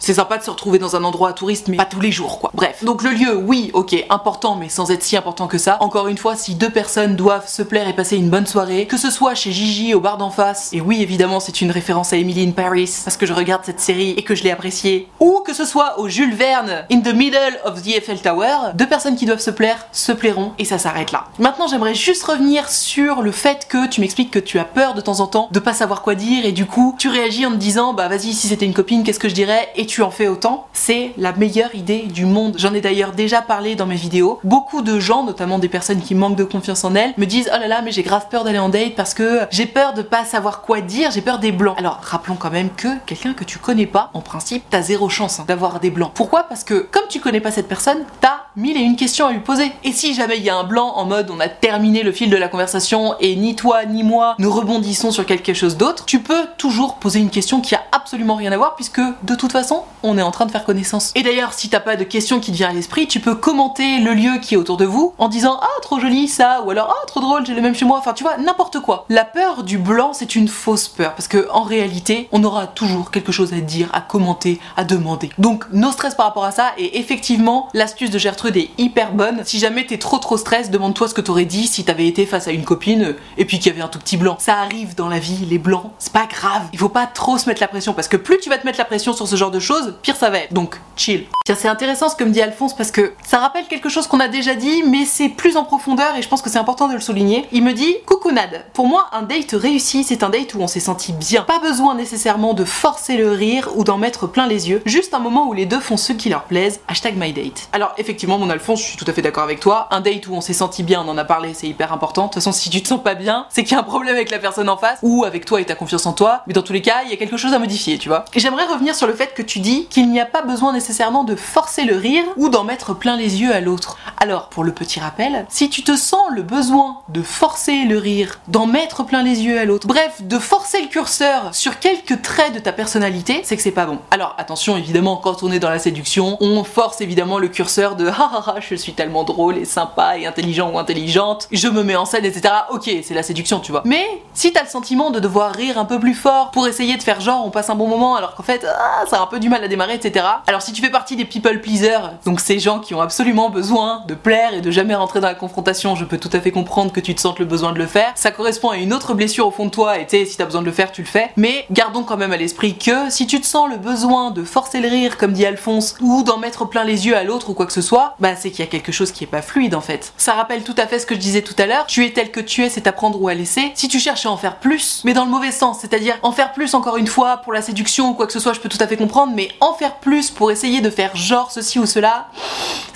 c'est 0.00 0.14
sympa 0.14 0.38
de 0.38 0.42
se 0.42 0.50
retrouver 0.50 0.78
dans 0.78 0.96
un 0.96 1.04
endroit 1.04 1.28
à 1.28 1.32
touriste, 1.34 1.68
mais 1.68 1.76
pas 1.76 1.84
tous 1.84 2.00
les 2.00 2.10
jours, 2.10 2.40
quoi. 2.40 2.50
Bref, 2.54 2.82
donc 2.84 3.02
le 3.02 3.10
lieu, 3.10 3.36
oui, 3.50 3.72
ok, 3.74 4.06
important, 4.10 4.54
mais 4.54 4.68
sans 4.68 4.92
être 4.92 5.02
si 5.02 5.16
important 5.16 5.48
que 5.48 5.58
ça. 5.58 5.76
Encore 5.80 6.06
une 6.06 6.18
fois, 6.18 6.36
si 6.36 6.54
deux 6.54 6.70
personnes 6.70 7.16
doivent 7.16 7.48
se 7.48 7.62
plaire 7.64 7.88
et 7.88 7.92
passer 7.92 8.16
une 8.16 8.30
bonne 8.30 8.46
soirée, 8.46 8.86
que 8.86 8.96
ce 8.96 9.10
soit 9.10 9.34
chez 9.34 9.50
Gigi 9.50 9.92
au 9.92 9.98
bar 9.98 10.18
d'en 10.18 10.30
face, 10.30 10.70
et 10.72 10.80
oui, 10.80 11.02
évidemment, 11.02 11.40
c'est 11.40 11.60
une 11.60 11.72
référence 11.72 12.12
à 12.12 12.16
Emily 12.16 12.46
in 12.46 12.52
Paris, 12.52 12.88
parce 13.02 13.16
que 13.16 13.26
je 13.26 13.32
regarde 13.32 13.64
cette 13.64 13.80
série 13.80 14.10
et 14.10 14.22
que 14.22 14.36
je 14.36 14.44
l'ai 14.44 14.52
appréciée, 14.52 15.08
ou 15.18 15.42
que 15.44 15.52
ce 15.52 15.64
soit 15.64 15.98
au 15.98 16.08
Jules 16.08 16.36
Verne, 16.36 16.84
in 16.92 17.00
the 17.00 17.12
middle 17.12 17.58
of 17.64 17.82
the 17.82 17.88
Eiffel 17.88 18.20
Tower, 18.20 18.70
deux 18.74 18.86
personnes 18.86 19.16
qui 19.16 19.26
doivent 19.26 19.40
se 19.40 19.50
plaire 19.50 19.84
se 19.90 20.12
plairont, 20.12 20.52
et 20.60 20.64
ça 20.64 20.78
s'arrête 20.78 21.10
là. 21.10 21.24
Maintenant, 21.40 21.66
j'aimerais 21.66 21.96
juste 21.96 22.22
revenir 22.22 22.68
sur 22.68 23.20
le 23.20 23.32
fait 23.32 23.66
que 23.68 23.88
tu 23.88 24.00
m'expliques 24.00 24.30
que 24.30 24.38
tu 24.38 24.60
as 24.60 24.64
peur 24.64 24.94
de 24.94 25.00
temps 25.00 25.18
en 25.18 25.26
temps 25.26 25.48
de 25.50 25.58
pas 25.58 25.74
savoir 25.74 26.02
quoi 26.02 26.14
dire, 26.14 26.46
et 26.46 26.52
du 26.52 26.66
coup, 26.66 26.94
tu 27.00 27.08
réagis 27.08 27.46
en 27.46 27.50
te 27.50 27.56
disant, 27.56 27.94
bah 27.94 28.06
vas-y, 28.06 28.32
si 28.32 28.46
c'était 28.46 28.66
une 28.66 28.74
copine, 28.74 29.02
qu'est-ce 29.02 29.18
que 29.18 29.28
je 29.28 29.34
dirais, 29.34 29.70
et 29.74 29.86
tu 29.86 30.02
en 30.02 30.12
fais 30.12 30.28
autant, 30.28 30.68
c'est 30.72 31.14
la 31.18 31.32
meilleure 31.32 31.74
idée 31.74 32.02
du 32.02 32.26
monde. 32.26 32.54
J'en 32.56 32.74
ai 32.74 32.80
d'ailleurs 32.80 33.10
déjà 33.10 33.39
parlé 33.40 33.74
dans 33.74 33.86
mes 33.86 33.96
vidéos. 33.96 34.40
Beaucoup 34.44 34.82
de 34.82 34.98
gens, 34.98 35.24
notamment 35.24 35.58
des 35.58 35.68
personnes 35.68 36.00
qui 36.00 36.14
manquent 36.14 36.36
de 36.36 36.44
confiance 36.44 36.84
en 36.84 36.94
elles, 36.94 37.14
me 37.16 37.26
disent 37.26 37.50
oh 37.54 37.58
là 37.58 37.68
là 37.68 37.82
mais 37.82 37.92
j'ai 37.92 38.02
grave 38.02 38.26
peur 38.30 38.44
d'aller 38.44 38.58
en 38.58 38.68
date 38.68 38.94
parce 38.94 39.14
que 39.14 39.40
j'ai 39.50 39.66
peur 39.66 39.94
de 39.94 40.02
pas 40.02 40.24
savoir 40.24 40.62
quoi 40.62 40.80
dire, 40.80 41.10
j'ai 41.10 41.20
peur 41.20 41.38
des 41.38 41.52
blancs. 41.52 41.76
Alors 41.78 41.98
rappelons 42.02 42.36
quand 42.36 42.50
même 42.50 42.70
que 42.70 42.88
quelqu'un 43.06 43.34
que 43.34 43.44
tu 43.44 43.58
connais 43.58 43.86
pas, 43.86 44.10
en 44.14 44.20
principe, 44.20 44.64
t'as 44.70 44.82
zéro 44.82 45.08
chance 45.08 45.40
hein, 45.40 45.44
d'avoir 45.46 45.80
des 45.80 45.90
blancs. 45.90 46.12
Pourquoi? 46.14 46.44
Parce 46.44 46.64
que 46.64 46.86
comme 46.90 47.04
tu 47.08 47.20
connais 47.20 47.40
pas 47.40 47.50
cette 47.50 47.68
personne, 47.68 48.04
t'as 48.20 48.40
mille 48.56 48.76
et 48.76 48.80
une 48.80 48.96
questions 48.96 49.26
à 49.26 49.32
lui 49.32 49.40
poser. 49.40 49.72
Et 49.84 49.92
si 49.92 50.14
jamais 50.14 50.36
il 50.36 50.44
y 50.44 50.50
a 50.50 50.56
un 50.56 50.64
blanc 50.64 50.92
en 50.96 51.04
mode 51.04 51.30
on 51.30 51.40
a 51.40 51.48
terminé 51.48 52.02
le 52.02 52.12
fil 52.12 52.30
de 52.30 52.36
la 52.36 52.48
conversation 52.48 53.14
et 53.20 53.36
ni 53.36 53.54
toi 53.54 53.84
ni 53.84 54.02
moi 54.02 54.34
ne 54.38 54.46
rebondissons 54.46 55.10
sur 55.10 55.24
quelque 55.24 55.54
chose 55.54 55.76
d'autre, 55.76 56.04
tu 56.04 56.20
peux 56.20 56.46
toujours 56.58 56.96
poser 56.96 57.20
une 57.20 57.30
question 57.30 57.60
qui 57.60 57.74
a 57.74 57.82
absolument 57.92 58.34
rien 58.34 58.52
à 58.52 58.56
voir 58.56 58.74
puisque 58.74 59.00
de 59.00 59.34
toute 59.34 59.52
façon 59.52 59.84
on 60.02 60.18
est 60.18 60.22
en 60.22 60.30
train 60.30 60.46
de 60.46 60.50
faire 60.50 60.64
connaissance. 60.64 61.12
Et 61.14 61.22
d'ailleurs 61.22 61.52
si 61.52 61.68
t'as 61.68 61.80
pas 61.80 61.96
de 61.96 62.04
question 62.04 62.40
qui 62.40 62.50
te 62.50 62.56
vient 62.56 62.70
à 62.70 62.72
l'esprit, 62.72 63.06
tu 63.06 63.20
peux 63.20 63.34
commenter 63.34 64.00
le 64.00 64.14
lieu 64.14 64.38
qui 64.42 64.54
est 64.54 64.58
autour 64.58 64.76
de 64.76 64.84
vous 64.84 65.14
en 65.18 65.28
disant 65.28 65.58
ah 65.62 65.80
trop 65.82 66.00
joli 66.00 66.28
ça 66.28 66.62
ou 66.64 66.70
alors 66.70 66.94
ah 66.94 67.06
trop 67.06 67.20
drôle 67.20 67.46
j'ai 67.46 67.54
le 67.54 67.62
même 67.62 67.74
chez 67.74 67.84
moi. 67.84 67.98
Enfin 67.98 68.12
tu 68.12 68.24
vois 68.24 68.36
n'importe 68.36 68.80
quoi. 68.80 69.06
La 69.08 69.24
peur 69.24 69.62
du 69.62 69.78
blanc 69.78 70.12
c'est 70.12 70.34
une 70.34 70.48
fausse 70.48 70.88
peur 70.88 71.14
parce 71.14 71.28
que 71.28 71.48
en 71.52 71.62
réalité 71.62 72.28
on 72.32 72.42
aura 72.44 72.66
toujours 72.66 73.10
quelque 73.10 73.32
chose 73.32 73.52
à 73.52 73.60
dire, 73.60 73.88
à 73.92 74.00
commenter, 74.00 74.60
à 74.76 74.84
demander. 74.84 75.30
Donc 75.38 75.64
no 75.72 75.92
stress 75.92 76.14
par 76.14 76.26
rapport 76.26 76.44
à 76.44 76.50
ça 76.50 76.72
et 76.78 76.98
effectivement 76.98 77.68
l'astuce 77.74 78.10
de 78.10 78.18
Gertrude 78.18 78.49
est 78.56 78.70
hyper 78.78 79.12
bonne. 79.12 79.42
Si 79.44 79.58
jamais 79.58 79.86
t'es 79.86 79.98
trop 79.98 80.18
trop 80.18 80.36
stress, 80.36 80.70
demande-toi 80.70 81.08
ce 81.08 81.14
que 81.14 81.20
t'aurais 81.20 81.44
dit 81.44 81.66
si 81.66 81.84
t'avais 81.84 82.06
été 82.06 82.26
face 82.26 82.48
à 82.48 82.52
une 82.52 82.64
copine 82.64 83.14
et 83.38 83.44
puis 83.44 83.58
qu'il 83.58 83.72
y 83.72 83.74
avait 83.74 83.82
un 83.82 83.88
tout 83.88 83.98
petit 83.98 84.16
blanc. 84.16 84.36
Ça 84.38 84.58
arrive 84.58 84.94
dans 84.94 85.08
la 85.08 85.18
vie, 85.18 85.46
les 85.48 85.58
blancs, 85.58 85.90
c'est 85.98 86.12
pas 86.12 86.26
grave. 86.26 86.62
Il 86.72 86.78
faut 86.78 86.88
pas 86.88 87.06
trop 87.06 87.38
se 87.38 87.48
mettre 87.48 87.60
la 87.60 87.68
pression 87.68 87.92
parce 87.92 88.08
que 88.08 88.16
plus 88.16 88.38
tu 88.38 88.48
vas 88.48 88.58
te 88.58 88.66
mettre 88.66 88.78
la 88.78 88.84
pression 88.84 89.12
sur 89.12 89.26
ce 89.28 89.36
genre 89.36 89.50
de 89.50 89.60
choses, 89.60 89.94
pire 90.02 90.16
ça 90.16 90.30
va 90.30 90.38
être. 90.38 90.52
Donc 90.52 90.80
chill. 90.96 91.26
Tiens, 91.44 91.56
c'est 91.58 91.68
intéressant 91.68 92.08
ce 92.08 92.16
que 92.16 92.24
me 92.24 92.30
dit 92.30 92.42
Alphonse 92.42 92.74
parce 92.76 92.90
que 92.90 93.12
ça 93.26 93.38
rappelle 93.38 93.66
quelque 93.66 93.88
chose 93.88 94.06
qu'on 94.06 94.20
a 94.20 94.28
déjà 94.28 94.54
dit, 94.54 94.82
mais 94.86 95.04
c'est 95.04 95.28
plus 95.28 95.56
en 95.56 95.64
profondeur 95.64 96.16
et 96.16 96.22
je 96.22 96.28
pense 96.28 96.42
que 96.42 96.50
c'est 96.50 96.58
important 96.58 96.88
de 96.88 96.94
le 96.94 97.00
souligner. 97.00 97.46
Il 97.52 97.64
me 97.64 97.72
dit 97.72 97.96
Coucou 98.06 98.30
Nad, 98.30 98.66
pour 98.74 98.86
moi, 98.86 99.08
un 99.12 99.22
date 99.22 99.52
réussi, 99.52 100.04
c'est 100.04 100.22
un 100.22 100.30
date 100.30 100.54
où 100.54 100.60
on 100.60 100.66
s'est 100.66 100.80
senti 100.80 101.12
bien. 101.12 101.42
Pas 101.42 101.58
besoin 101.58 101.94
nécessairement 101.94 102.54
de 102.54 102.64
forcer 102.64 103.16
le 103.16 103.30
rire 103.30 103.70
ou 103.76 103.84
d'en 103.84 103.98
mettre 103.98 104.26
plein 104.26 104.46
les 104.46 104.68
yeux, 104.68 104.82
juste 104.86 105.14
un 105.14 105.18
moment 105.18 105.48
où 105.48 105.52
les 105.52 105.66
deux 105.66 105.80
font 105.80 105.96
ce 105.96 106.12
qui 106.12 106.28
leur 106.28 106.44
plaise. 106.44 106.80
Hashtag 106.88 107.16
MyDate. 107.16 107.68
Alors, 107.72 107.94
effectivement, 107.98 108.29
mon 108.38 108.50
Alphonse, 108.50 108.80
je 108.80 108.84
suis 108.86 108.96
tout 108.96 109.04
à 109.08 109.12
fait 109.12 109.22
d'accord 109.22 109.42
avec 109.42 109.60
toi. 109.60 109.88
Un 109.90 110.00
date 110.00 110.26
où 110.28 110.34
on 110.34 110.40
s'est 110.40 110.52
senti 110.52 110.82
bien, 110.82 111.02
on 111.04 111.08
en 111.08 111.18
a 111.18 111.24
parlé, 111.24 111.54
c'est 111.54 111.66
hyper 111.66 111.92
important. 111.92 112.22
De 112.22 112.26
toute 112.28 112.34
façon, 112.34 112.52
si 112.52 112.70
tu 112.70 112.82
te 112.82 112.88
sens 112.88 113.02
pas 113.02 113.14
bien, 113.14 113.46
c'est 113.48 113.64
qu'il 113.64 113.72
y 113.72 113.74
a 113.76 113.80
un 113.80 113.84
problème 113.84 114.14
avec 114.14 114.30
la 114.30 114.38
personne 114.38 114.68
en 114.68 114.76
face 114.76 114.98
ou 115.02 115.24
avec 115.24 115.44
toi 115.44 115.60
et 115.60 115.64
ta 115.64 115.74
confiance 115.74 116.06
en 116.06 116.12
toi. 116.12 116.42
Mais 116.46 116.52
dans 116.52 116.62
tous 116.62 116.72
les 116.72 116.82
cas, 116.82 117.02
il 117.04 117.10
y 117.10 117.12
a 117.12 117.16
quelque 117.16 117.36
chose 117.36 117.52
à 117.52 117.58
modifier, 117.58 117.98
tu 117.98 118.08
vois. 118.08 118.24
J'aimerais 118.34 118.66
revenir 118.66 118.94
sur 118.94 119.06
le 119.06 119.14
fait 119.14 119.34
que 119.34 119.42
tu 119.42 119.58
dis 119.58 119.86
qu'il 119.86 120.10
n'y 120.10 120.20
a 120.20 120.26
pas 120.26 120.42
besoin 120.42 120.72
nécessairement 120.72 121.24
de 121.24 121.34
forcer 121.34 121.84
le 121.84 121.96
rire 121.96 122.24
ou 122.36 122.48
d'en 122.48 122.64
mettre 122.64 122.94
plein 122.94 123.16
les 123.16 123.40
yeux 123.40 123.54
à 123.54 123.60
l'autre. 123.60 123.98
Alors, 124.18 124.48
pour 124.48 124.64
le 124.64 124.72
petit 124.72 125.00
rappel, 125.00 125.46
si 125.48 125.70
tu 125.70 125.82
te 125.82 125.96
sens 125.96 126.24
le 126.32 126.42
besoin 126.42 126.98
de 127.08 127.22
forcer 127.22 127.84
le 127.84 127.98
rire, 127.98 128.40
d'en 128.48 128.66
mettre 128.66 129.04
plein 129.04 129.22
les 129.22 129.42
yeux 129.42 129.58
à 129.58 129.64
l'autre, 129.64 129.86
bref, 129.86 130.22
de 130.22 130.38
forcer 130.38 130.82
le 130.82 130.88
curseur 130.88 131.54
sur 131.54 131.78
quelques 131.78 132.22
traits 132.22 132.54
de 132.54 132.58
ta 132.58 132.72
personnalité, 132.72 133.40
c'est 133.44 133.56
que 133.56 133.62
c'est 133.62 133.70
pas 133.70 133.86
bon. 133.86 133.98
Alors, 134.10 134.34
attention, 134.38 134.76
évidemment, 134.76 135.16
quand 135.16 135.42
on 135.42 135.50
est 135.50 135.58
dans 135.58 135.70
la 135.70 135.78
séduction, 135.78 136.36
on 136.40 136.64
force 136.64 137.00
évidemment 137.00 137.38
le 137.38 137.48
curseur 137.48 137.96
de 137.96 138.10
je 138.60 138.74
suis 138.74 138.92
tellement 138.92 139.24
drôle 139.24 139.58
et 139.58 139.64
sympa 139.64 140.18
et 140.18 140.26
intelligent 140.26 140.70
ou 140.70 140.78
intelligente, 140.78 141.48
je 141.50 141.68
me 141.68 141.82
mets 141.82 141.96
en 141.96 142.04
scène, 142.04 142.24
etc. 142.24 142.54
Ok, 142.70 142.90
c'est 143.02 143.14
la 143.14 143.22
séduction, 143.22 143.60
tu 143.60 143.72
vois. 143.72 143.82
Mais 143.84 144.06
si 144.34 144.52
t'as 144.52 144.62
le 144.62 144.68
sentiment 144.68 145.10
de 145.10 145.20
devoir 145.20 145.52
rire 145.52 145.78
un 145.78 145.84
peu 145.84 145.98
plus 145.98 146.14
fort 146.14 146.50
pour 146.50 146.66
essayer 146.66 146.96
de 146.96 147.02
faire 147.02 147.20
genre 147.20 147.44
on 147.44 147.50
passe 147.50 147.70
un 147.70 147.74
bon 147.74 147.86
moment 147.86 148.16
alors 148.16 148.34
qu'en 148.34 148.42
fait 148.42 148.66
ah, 148.66 149.04
ça 149.06 149.18
a 149.18 149.22
un 149.22 149.26
peu 149.26 149.40
du 149.40 149.48
mal 149.48 149.62
à 149.64 149.68
démarrer, 149.68 149.94
etc. 149.94 150.24
Alors 150.46 150.62
si 150.62 150.72
tu 150.72 150.82
fais 150.82 150.90
partie 150.90 151.16
des 151.16 151.24
people 151.24 151.60
pleasers, 151.60 152.12
donc 152.24 152.40
ces 152.40 152.58
gens 152.58 152.78
qui 152.78 152.94
ont 152.94 153.00
absolument 153.00 153.50
besoin 153.50 154.04
de 154.06 154.14
plaire 154.14 154.54
et 154.54 154.60
de 154.60 154.70
jamais 154.70 154.94
rentrer 154.94 155.20
dans 155.20 155.28
la 155.28 155.34
confrontation, 155.34 155.94
je 155.94 156.04
peux 156.04 156.18
tout 156.18 156.30
à 156.32 156.40
fait 156.40 156.50
comprendre 156.50 156.92
que 156.92 157.00
tu 157.00 157.14
te 157.14 157.20
sentes 157.20 157.38
le 157.38 157.44
besoin 157.44 157.72
de 157.72 157.78
le 157.78 157.86
faire. 157.86 158.12
Ça 158.14 158.30
correspond 158.30 158.70
à 158.70 158.76
une 158.76 158.92
autre 158.92 159.14
blessure 159.14 159.46
au 159.46 159.50
fond 159.50 159.66
de 159.66 159.70
toi 159.70 159.98
et 159.98 160.06
tu 160.06 160.18
sais, 160.18 160.24
si 160.24 160.36
t'as 160.36 160.44
besoin 160.44 160.60
de 160.60 160.66
le 160.66 160.72
faire, 160.72 160.92
tu 160.92 161.02
le 161.02 161.08
fais. 161.08 161.30
Mais 161.36 161.66
gardons 161.70 162.02
quand 162.02 162.16
même 162.16 162.32
à 162.32 162.36
l'esprit 162.36 162.76
que 162.76 163.10
si 163.10 163.26
tu 163.26 163.40
te 163.40 163.46
sens 163.46 163.68
le 163.68 163.76
besoin 163.76 164.30
de 164.30 164.44
forcer 164.44 164.80
le 164.80 164.88
rire, 164.88 165.16
comme 165.16 165.32
dit 165.32 165.46
Alphonse, 165.46 165.96
ou 166.00 166.22
d'en 166.22 166.38
mettre 166.38 166.66
plein 166.66 166.84
les 166.84 167.06
yeux 167.06 167.16
à 167.16 167.24
l'autre 167.24 167.50
ou 167.50 167.54
quoi 167.54 167.66
que 167.66 167.72
ce 167.72 167.82
soit, 167.82 168.09
bah 168.18 168.36
c'est 168.36 168.50
qu'il 168.50 168.60
y 168.60 168.68
a 168.68 168.70
quelque 168.70 168.92
chose 168.92 169.12
qui 169.12 169.24
est 169.24 169.26
pas 169.26 169.42
fluide 169.42 169.74
en 169.74 169.80
fait. 169.80 170.12
Ça 170.16 170.34
rappelle 170.34 170.62
tout 170.62 170.74
à 170.76 170.86
fait 170.86 170.98
ce 170.98 171.06
que 171.06 171.14
je 171.14 171.20
disais 171.20 171.42
tout 171.42 171.54
à 171.58 171.66
l'heure, 171.66 171.86
tu 171.86 172.04
es 172.04 172.10
tel 172.10 172.30
que 172.30 172.40
tu 172.40 172.62
es, 172.64 172.68
c'est 172.68 172.86
à 172.86 172.92
prendre 172.92 173.20
ou 173.20 173.28
à 173.28 173.34
laisser. 173.34 173.72
Si 173.74 173.88
tu 173.88 173.98
cherches 173.98 174.26
à 174.26 174.30
en 174.30 174.36
faire 174.36 174.58
plus, 174.58 175.02
mais 175.04 175.12
dans 175.12 175.24
le 175.24 175.30
mauvais 175.30 175.52
sens, 175.52 175.80
c'est-à-dire 175.80 176.16
en 176.22 176.32
faire 176.32 176.52
plus 176.52 176.74
encore 176.74 176.96
une 176.96 177.06
fois 177.06 177.38
pour 177.38 177.52
la 177.52 177.62
séduction 177.62 178.10
ou 178.10 178.14
quoi 178.14 178.26
que 178.26 178.32
ce 178.32 178.40
soit, 178.40 178.52
je 178.52 178.60
peux 178.60 178.68
tout 178.68 178.78
à 178.80 178.86
fait 178.86 178.96
comprendre, 178.96 179.32
mais 179.34 179.48
en 179.60 179.74
faire 179.74 179.96
plus 179.96 180.30
pour 180.30 180.50
essayer 180.50 180.80
de 180.80 180.90
faire 180.90 181.14
genre 181.16 181.50
ceci 181.50 181.78
ou 181.78 181.86
cela, 181.86 182.28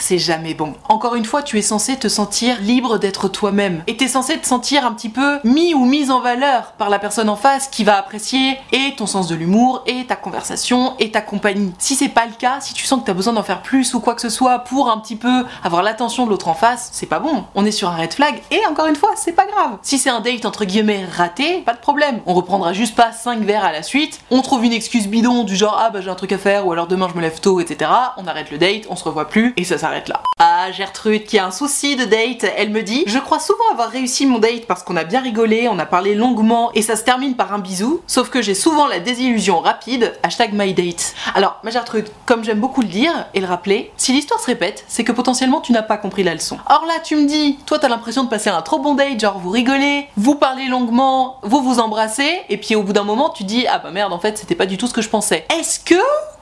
c'est 0.05 0.19
jamais 0.19 0.53
bon. 0.53 0.75
Encore 0.91 1.15
une 1.15 1.25
fois, 1.25 1.43
tu 1.43 1.59
es 1.59 1.63
censé 1.63 1.97
te 1.97 2.09
sentir 2.09 2.61
libre 2.61 2.99
d'être 2.99 3.29
toi-même. 3.29 3.83
Et 3.87 3.97
t'es 3.97 4.07
censé 4.07 4.37
te 4.39 4.47
sentir 4.47 4.85
un 4.85 4.93
petit 4.93 5.09
peu 5.09 5.39
mis 5.45 5.73
ou 5.73 5.87
mise 5.87 6.11
en 6.11 6.21
valeur 6.21 6.73
par 6.73 6.91
la 6.91 6.99
personne 6.99 7.31
en 7.31 7.37
face 7.37 7.69
qui 7.69 7.85
va 7.85 7.97
apprécier 7.97 8.59
et 8.73 8.95
ton 8.99 9.07
sens 9.07 9.29
de 9.29 9.35
l'humour, 9.35 9.83
et 9.87 10.05
ta 10.05 10.15
conversation, 10.15 10.93
et 10.99 11.11
ta 11.11 11.23
compagnie. 11.23 11.73
Si 11.79 11.95
c'est 11.95 12.11
pas 12.11 12.27
le 12.27 12.35
cas, 12.39 12.61
si 12.61 12.75
tu 12.75 12.85
sens 12.85 13.01
que 13.01 13.07
t'as 13.07 13.15
besoin 13.15 13.33
d'en 13.33 13.43
faire 13.43 13.63
plus 13.63 13.95
ou 13.95 14.01
quoi 14.01 14.15
que 14.15 14.21
ce 14.21 14.29
soit 14.29 14.59
pour 14.59 14.91
un 14.91 14.99
petit 14.99 15.17
peu 15.17 15.47
avoir 15.63 15.83
l'attention 15.83 16.27
de 16.27 16.31
l'autre 16.31 16.49
en 16.49 16.55
face, 16.55 16.91
c'est 16.93 17.07
pas 17.07 17.19
bon. 17.19 17.45
On 17.55 17.65
est 17.65 17.71
sur 17.71 17.89
un 17.89 17.97
red 17.97 18.13
flag 18.13 18.43
et 18.51 18.61
encore 18.67 18.87
une 18.87 18.97
fois, 18.97 19.13
c'est 19.17 19.33
pas 19.33 19.47
grave. 19.47 19.79
Si 19.81 19.97
c'est 19.97 20.11
un 20.11 20.21
date 20.21 20.45
entre 20.45 20.67
guillemets 20.67 21.07
raté, 21.17 21.63
pas 21.63 21.73
de 21.73 21.79
problème. 21.79 22.21
On 22.27 22.35
reprendra 22.35 22.75
juste 22.75 22.95
pas 22.95 23.13
5 23.13 23.41
verres 23.41 23.65
à 23.65 23.73
la 23.73 23.83
suite. 23.83 24.21
On 24.31 24.43
trouve 24.43 24.67
une 24.67 24.75
excuse 24.75 25.09
bidon 25.09 25.45
du 25.45 25.57
genre 25.57 25.81
ah 25.81 25.89
bah 25.89 26.03
j'ai 26.03 26.11
un 26.11 26.15
truc 26.15 26.33
à 26.33 26.39
faire 26.39 26.67
ou 26.67 26.73
alors 26.73 26.89
demain 26.89 27.09
je 27.11 27.17
me 27.17 27.23
lève 27.23 27.41
tôt, 27.41 27.61
etc. 27.61 27.91
On 28.19 28.27
arrête 28.27 28.51
le 28.51 28.59
date, 28.59 28.83
on 28.91 28.97
se 28.97 29.05
revoit 29.05 29.31
plus 29.31 29.55
et 29.57 29.65
ça 29.65 29.79
s'arrête 29.79 29.94
Ah 30.39 30.73
Gertrude 30.73 31.25
qui 31.25 31.39
a 31.39 31.47
un 31.47 31.51
souci 31.51 31.97
de 31.97 32.05
date, 32.05 32.51
elle 32.57 32.71
me 32.71 32.83
dit 32.83 33.05
je 33.07 33.19
crois 33.19 33.39
souvent 33.39 33.65
avoir 33.73 33.91
réussi 33.91 34.27
mon 34.27 34.39
date 34.39 34.67
parce 34.67 34.83
qu'on 34.83 34.97
a 34.97 35.05
bien 35.05 35.21
rigolé, 35.21 35.69
on 35.69 35.79
a 35.79 35.87
parlé 35.87 36.15
longuement 36.15 36.71
et 36.75 36.83
ça 36.83 36.97
se 36.97 37.03
termine 37.03 37.37
par 37.37 37.53
un 37.53 37.59
bisou. 37.59 38.01
Sauf 38.07 38.31
que 38.31 38.43
j'ai 38.43 38.55
souvent 38.55 38.87
la 38.87 39.01
désillusion 39.01 39.61
rapide. 39.61 40.15
Hashtag 40.23 40.53
my 40.53 40.75
date. 40.75 41.15
Alors 41.35 41.61
ma 41.63 41.71
Gertrude, 41.71 42.09
comme 42.27 42.45
j'aime 42.45 42.61
beaucoup 42.61 42.83
le 42.83 42.89
dire 42.89 43.13
et 43.35 43.41
le 43.41 43.47
rappeler, 43.47 43.93
si 43.97 44.13
l'histoire 44.13 44.41
se 44.41 44.47
répète, 44.47 44.85
c'est 44.89 45.05
que 45.05 45.13
potentiellement 45.13 45.61
tu 45.61 45.73
n'as 45.73 45.83
pas 45.83 45.97
compris 45.97 46.23
la 46.23 46.35
leçon. 46.35 46.59
Or 46.69 46.85
là, 46.87 46.95
tu 47.03 47.17
me 47.17 47.27
dis, 47.27 47.59
toi 47.67 47.79
t'as 47.79 47.89
l'impression 47.89 48.25
de 48.25 48.29
passer 48.29 48.51
un 48.51 48.63
trop 48.63 48.79
bon 48.79 48.95
date, 48.95 49.21
genre 49.21 49.39
vous 49.39 49.51
rigolez, 49.51 50.09
vous 50.17 50.35
parlez 50.35 50.67
longuement, 50.67 51.39
vous 51.43 51.63
vous 51.63 51.79
embrassez, 51.79 52.43
et 52.49 52.57
puis 52.57 52.75
au 52.75 52.83
bout 52.83 52.93
d'un 52.93 53.05
moment, 53.05 53.31
tu 53.31 53.45
dis, 53.45 53.67
ah 53.69 53.79
bah 53.79 53.91
merde, 53.91 54.13
en 54.13 54.19
fait, 54.19 54.39
c'était 54.39 54.55
pas 54.55 54.67
du 54.67 54.79
tout 54.79 54.87
ce 54.87 54.95
que 54.95 55.03
je 55.03 55.09
pensais. 55.09 55.47
Est-ce 55.59 55.81
que 55.81 55.95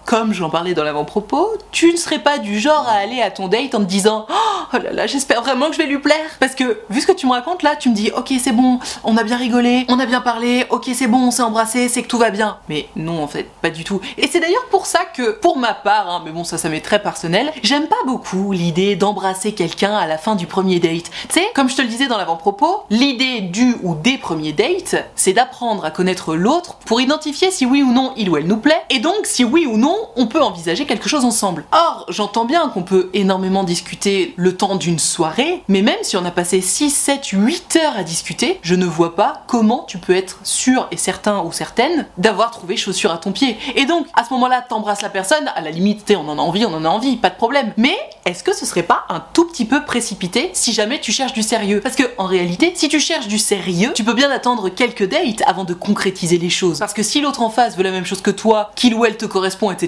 comme 0.04 0.32
j'en 0.32 0.50
parlais 0.50 0.74
dans 0.74 0.84
l'avant-propos, 0.84 1.48
tu 1.70 1.92
ne 1.92 1.96
serais 1.96 2.18
pas 2.18 2.38
du 2.38 2.58
genre 2.58 2.86
à 2.88 2.94
aller 2.94 3.22
à 3.22 3.30
ton 3.30 3.48
date 3.48 3.74
en 3.74 3.80
te 3.80 3.84
disant 3.84 4.26
Oh 4.74 4.78
là 4.78 4.92
là, 4.92 5.06
j'espère 5.06 5.42
vraiment 5.42 5.68
que 5.68 5.74
je 5.74 5.78
vais 5.78 5.86
lui 5.86 5.98
plaire. 5.98 6.16
Parce 6.40 6.54
que, 6.54 6.80
vu 6.90 7.00
ce 7.00 7.06
que 7.06 7.12
tu 7.12 7.26
me 7.26 7.32
racontes 7.32 7.62
là, 7.62 7.76
tu 7.76 7.88
me 7.88 7.94
dis 7.94 8.10
Ok, 8.16 8.32
c'est 8.42 8.52
bon, 8.52 8.78
on 9.04 9.16
a 9.16 9.22
bien 9.22 9.36
rigolé, 9.36 9.84
on 9.88 9.98
a 9.98 10.06
bien 10.06 10.20
parlé, 10.20 10.66
ok, 10.70 10.90
c'est 10.94 11.06
bon, 11.06 11.18
on 11.18 11.30
s'est 11.30 11.42
embrassé, 11.42 11.88
c'est 11.88 12.02
que 12.02 12.08
tout 12.08 12.18
va 12.18 12.30
bien. 12.30 12.58
Mais 12.68 12.88
non, 12.96 13.22
en 13.22 13.28
fait, 13.28 13.48
pas 13.60 13.70
du 13.70 13.84
tout. 13.84 14.00
Et 14.18 14.28
c'est 14.28 14.40
d'ailleurs 14.40 14.66
pour 14.70 14.86
ça 14.86 15.00
que, 15.04 15.32
pour 15.32 15.58
ma 15.58 15.74
part, 15.74 16.08
hein, 16.08 16.22
mais 16.24 16.30
bon, 16.30 16.44
ça, 16.44 16.58
ça 16.58 16.68
m'est 16.68 16.80
très 16.80 17.02
personnel, 17.02 17.52
j'aime 17.62 17.86
pas 17.86 17.96
beaucoup 18.06 18.52
l'idée 18.52 18.96
d'embrasser 18.96 19.52
quelqu'un 19.52 19.94
à 19.94 20.06
la 20.06 20.18
fin 20.18 20.34
du 20.34 20.46
premier 20.46 20.80
date. 20.80 21.10
Tu 21.28 21.40
sais, 21.40 21.46
comme 21.54 21.68
je 21.68 21.76
te 21.76 21.82
le 21.82 21.88
disais 21.88 22.06
dans 22.06 22.18
l'avant-propos, 22.18 22.82
l'idée 22.90 23.40
du 23.40 23.76
ou 23.82 23.94
des 23.94 24.18
premiers 24.18 24.52
dates, 24.52 24.96
c'est 25.14 25.32
d'apprendre 25.32 25.84
à 25.84 25.90
connaître 25.90 26.34
l'autre 26.34 26.76
pour 26.86 27.00
identifier 27.00 27.50
si 27.50 27.66
oui 27.66 27.82
ou 27.82 27.92
non 27.92 28.12
il 28.16 28.30
ou 28.30 28.36
elle 28.36 28.46
nous 28.46 28.56
plaît, 28.56 28.82
et 28.90 28.98
donc 28.98 29.24
si 29.24 29.44
oui 29.44 29.66
ou 29.66 29.76
non 29.76 29.91
on 30.16 30.26
peut 30.26 30.42
envisager 30.42 30.86
quelque 30.86 31.08
chose 31.08 31.24
ensemble. 31.24 31.64
Or, 31.72 32.06
j'entends 32.08 32.44
bien 32.44 32.68
qu'on 32.68 32.82
peut 32.82 33.10
énormément 33.14 33.64
discuter 33.64 34.34
le 34.36 34.56
temps 34.56 34.76
d'une 34.76 34.98
soirée, 34.98 35.62
mais 35.68 35.82
même 35.82 35.98
si 36.02 36.16
on 36.16 36.24
a 36.24 36.30
passé 36.30 36.60
6, 36.60 36.90
7, 36.90 37.26
8 37.28 37.76
heures 37.82 37.96
à 37.96 38.02
discuter, 38.02 38.58
je 38.62 38.74
ne 38.74 38.86
vois 38.86 39.16
pas 39.16 39.42
comment 39.46 39.84
tu 39.88 39.98
peux 39.98 40.14
être 40.14 40.38
sûr 40.42 40.88
et 40.90 40.96
certain 40.96 41.42
ou 41.42 41.52
certaine 41.52 42.06
d'avoir 42.18 42.50
trouvé 42.50 42.76
chaussure 42.76 43.12
à 43.12 43.18
ton 43.18 43.32
pied. 43.32 43.56
Et 43.76 43.86
donc, 43.86 44.06
à 44.14 44.24
ce 44.24 44.32
moment-là, 44.34 44.62
t'embrasses 44.62 45.02
la 45.02 45.10
personne, 45.10 45.50
à 45.54 45.60
la 45.60 45.70
limite, 45.70 46.12
on 46.16 46.28
en 46.28 46.38
a 46.38 46.42
envie, 46.42 46.64
on 46.64 46.74
en 46.74 46.84
a 46.84 46.88
envie, 46.88 47.16
pas 47.16 47.30
de 47.30 47.36
problème. 47.36 47.72
Mais 47.76 47.96
est-ce 48.24 48.42
que 48.42 48.54
ce 48.54 48.66
serait 48.66 48.82
pas 48.82 49.04
un 49.08 49.22
tout 49.32 49.46
petit 49.46 49.64
peu 49.64 49.84
précipité 49.84 50.50
si 50.52 50.72
jamais 50.72 51.00
tu 51.00 51.12
cherches 51.12 51.32
du 51.32 51.42
sérieux? 51.42 51.80
Parce 51.82 51.96
que 51.96 52.04
en 52.18 52.26
réalité, 52.26 52.72
si 52.74 52.88
tu 52.88 53.00
cherches 53.00 53.28
du 53.28 53.38
sérieux, 53.38 53.92
tu 53.94 54.04
peux 54.04 54.14
bien 54.14 54.30
attendre 54.30 54.68
quelques 54.68 55.08
dates 55.08 55.42
avant 55.46 55.64
de 55.64 55.74
concrétiser 55.74 56.38
les 56.38 56.50
choses. 56.50 56.78
Parce 56.78 56.94
que 56.94 57.02
si 57.02 57.20
l'autre 57.20 57.42
en 57.42 57.50
face 57.50 57.76
veut 57.76 57.82
la 57.82 57.90
même 57.90 58.06
chose 58.06 58.22
que 58.22 58.30
toi, 58.30 58.70
qu'il 58.76 58.94
ou 58.94 59.04
elle 59.04 59.16
te 59.16 59.26
correspond, 59.26 59.70
etc., 59.70 59.81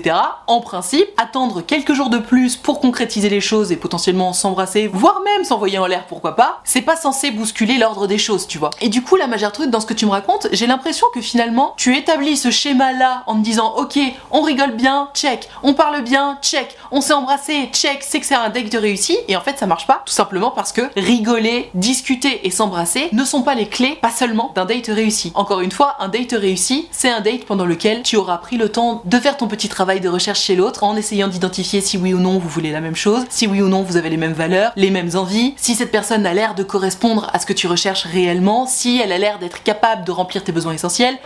en 0.46 0.61
principe, 0.61 1.07
attendre 1.16 1.62
quelques 1.62 1.92
jours 1.92 2.11
de 2.11 2.18
plus 2.18 2.57
pour 2.57 2.80
concrétiser 2.80 3.28
les 3.28 3.40
choses 3.40 3.72
et 3.72 3.76
potentiellement 3.76 4.33
s'embrasser, 4.33 4.88
voire 4.88 5.20
même 5.24 5.44
s'envoyer 5.44 5.78
en 5.78 5.87
l'air, 5.87 6.07
pourquoi 6.07 6.37
pas, 6.37 6.61
c'est 6.64 6.83
pas 6.83 6.96
censé 6.96 7.30
bousculer 7.30 7.78
l'ordre 7.78 8.07
des 8.07 8.18
choses, 8.18 8.46
tu 8.46 8.59
vois. 8.59 8.70
Et 8.80 8.88
du 8.88 9.02
coup, 9.02 9.16
la 9.16 9.26
majeure 9.26 9.52
truc 9.52 9.70
dans 9.70 9.80
ce 9.80 9.87
que 9.87 9.94
tu 9.94 10.07
me 10.07 10.11
racontes, 10.11 10.48
j'ai 10.52 10.66
l'impression 10.66 11.07
que 11.14 11.20
finalement, 11.20 11.74
tu 11.76 11.96
établis 11.96 12.37
ce 12.37 12.50
schéma-là 12.50 13.22
en 13.26 13.37
te 13.37 13.40
disant, 13.40 13.74
ok, 13.76 13.98
on 14.30 14.42
rigole 14.42 14.72
bien, 14.72 15.09
check, 15.14 15.48
on 15.62 15.74
parle 15.74 16.02
bien, 16.02 16.38
check, 16.42 16.76
on 16.90 17.00
s'est 17.00 17.12
embrassé, 17.12 17.68
check, 17.72 18.02
c'est 18.02 18.20
que 18.20 18.26
c'est 18.26 18.35
un 18.35 18.50
date 18.50 18.74
réussi, 18.74 19.16
et 19.28 19.37
en 19.37 19.40
fait, 19.40 19.59
ça 19.59 19.66
marche 19.66 19.87
pas, 19.87 20.02
tout 20.04 20.12
simplement 20.12 20.50
parce 20.50 20.72
que 20.72 20.83
rigoler, 20.96 21.70
discuter 21.74 22.46
et 22.46 22.50
s'embrasser 22.50 23.09
ne 23.12 23.24
sont 23.24 23.42
pas 23.42 23.54
les 23.54 23.68
clés, 23.68 23.98
pas 24.00 24.11
seulement 24.11 24.52
d'un 24.54 24.64
date 24.64 24.87
réussi. 24.88 25.33
Encore 25.35 25.61
une 25.61 25.72
fois, 25.72 25.96
un 26.00 26.09
date 26.09 26.33
réussi, 26.33 26.88
c'est 26.90 27.11
un 27.11 27.20
date 27.20 27.44
pendant 27.44 27.64
lequel 27.64 28.02
tu 28.02 28.16
auras 28.16 28.38
pris 28.38 28.57
le 28.57 28.70
temps 28.70 29.02
de 29.04 29.18
faire 29.18 29.37
ton 29.37 29.46
petit 29.48 29.68
travail 29.68 29.83
de 29.84 30.08
recherche 30.08 30.40
chez 30.40 30.56
l'autre 30.56 30.82
en 30.82 30.96
essayant 30.96 31.28
d'identifier 31.28 31.82
si 31.82 31.98
oui 31.98 32.14
ou 32.14 32.18
non 32.18 32.38
vous 32.38 32.48
voulez 32.48 32.72
la 32.72 32.80
même 32.80 32.96
chose, 32.96 33.22
si 33.28 33.46
oui 33.46 33.60
ou 33.60 33.68
non 33.68 33.82
vous 33.82 33.98
avez 33.98 34.08
les 34.08 34.16
mêmes 34.16 34.32
valeurs, 34.32 34.72
les 34.76 34.90
mêmes 34.90 35.10
envies, 35.14 35.52
si 35.58 35.74
cette 35.74 35.90
personne 35.90 36.24
a 36.24 36.32
l'air 36.32 36.54
de 36.54 36.62
correspondre 36.62 37.28
à 37.34 37.38
ce 37.38 37.44
que 37.44 37.52
tu 37.52 37.66
recherches 37.66 38.04
réellement, 38.04 38.66
si 38.66 38.98
elle 38.98 39.12
a 39.12 39.18
l'air 39.18 39.38
d'être 39.38 39.62
capable 39.62 40.04
de 40.04 40.10
remplir 40.10 40.42
tes 40.42 40.52
besoins 40.52 40.72
essentiels. 40.72 41.18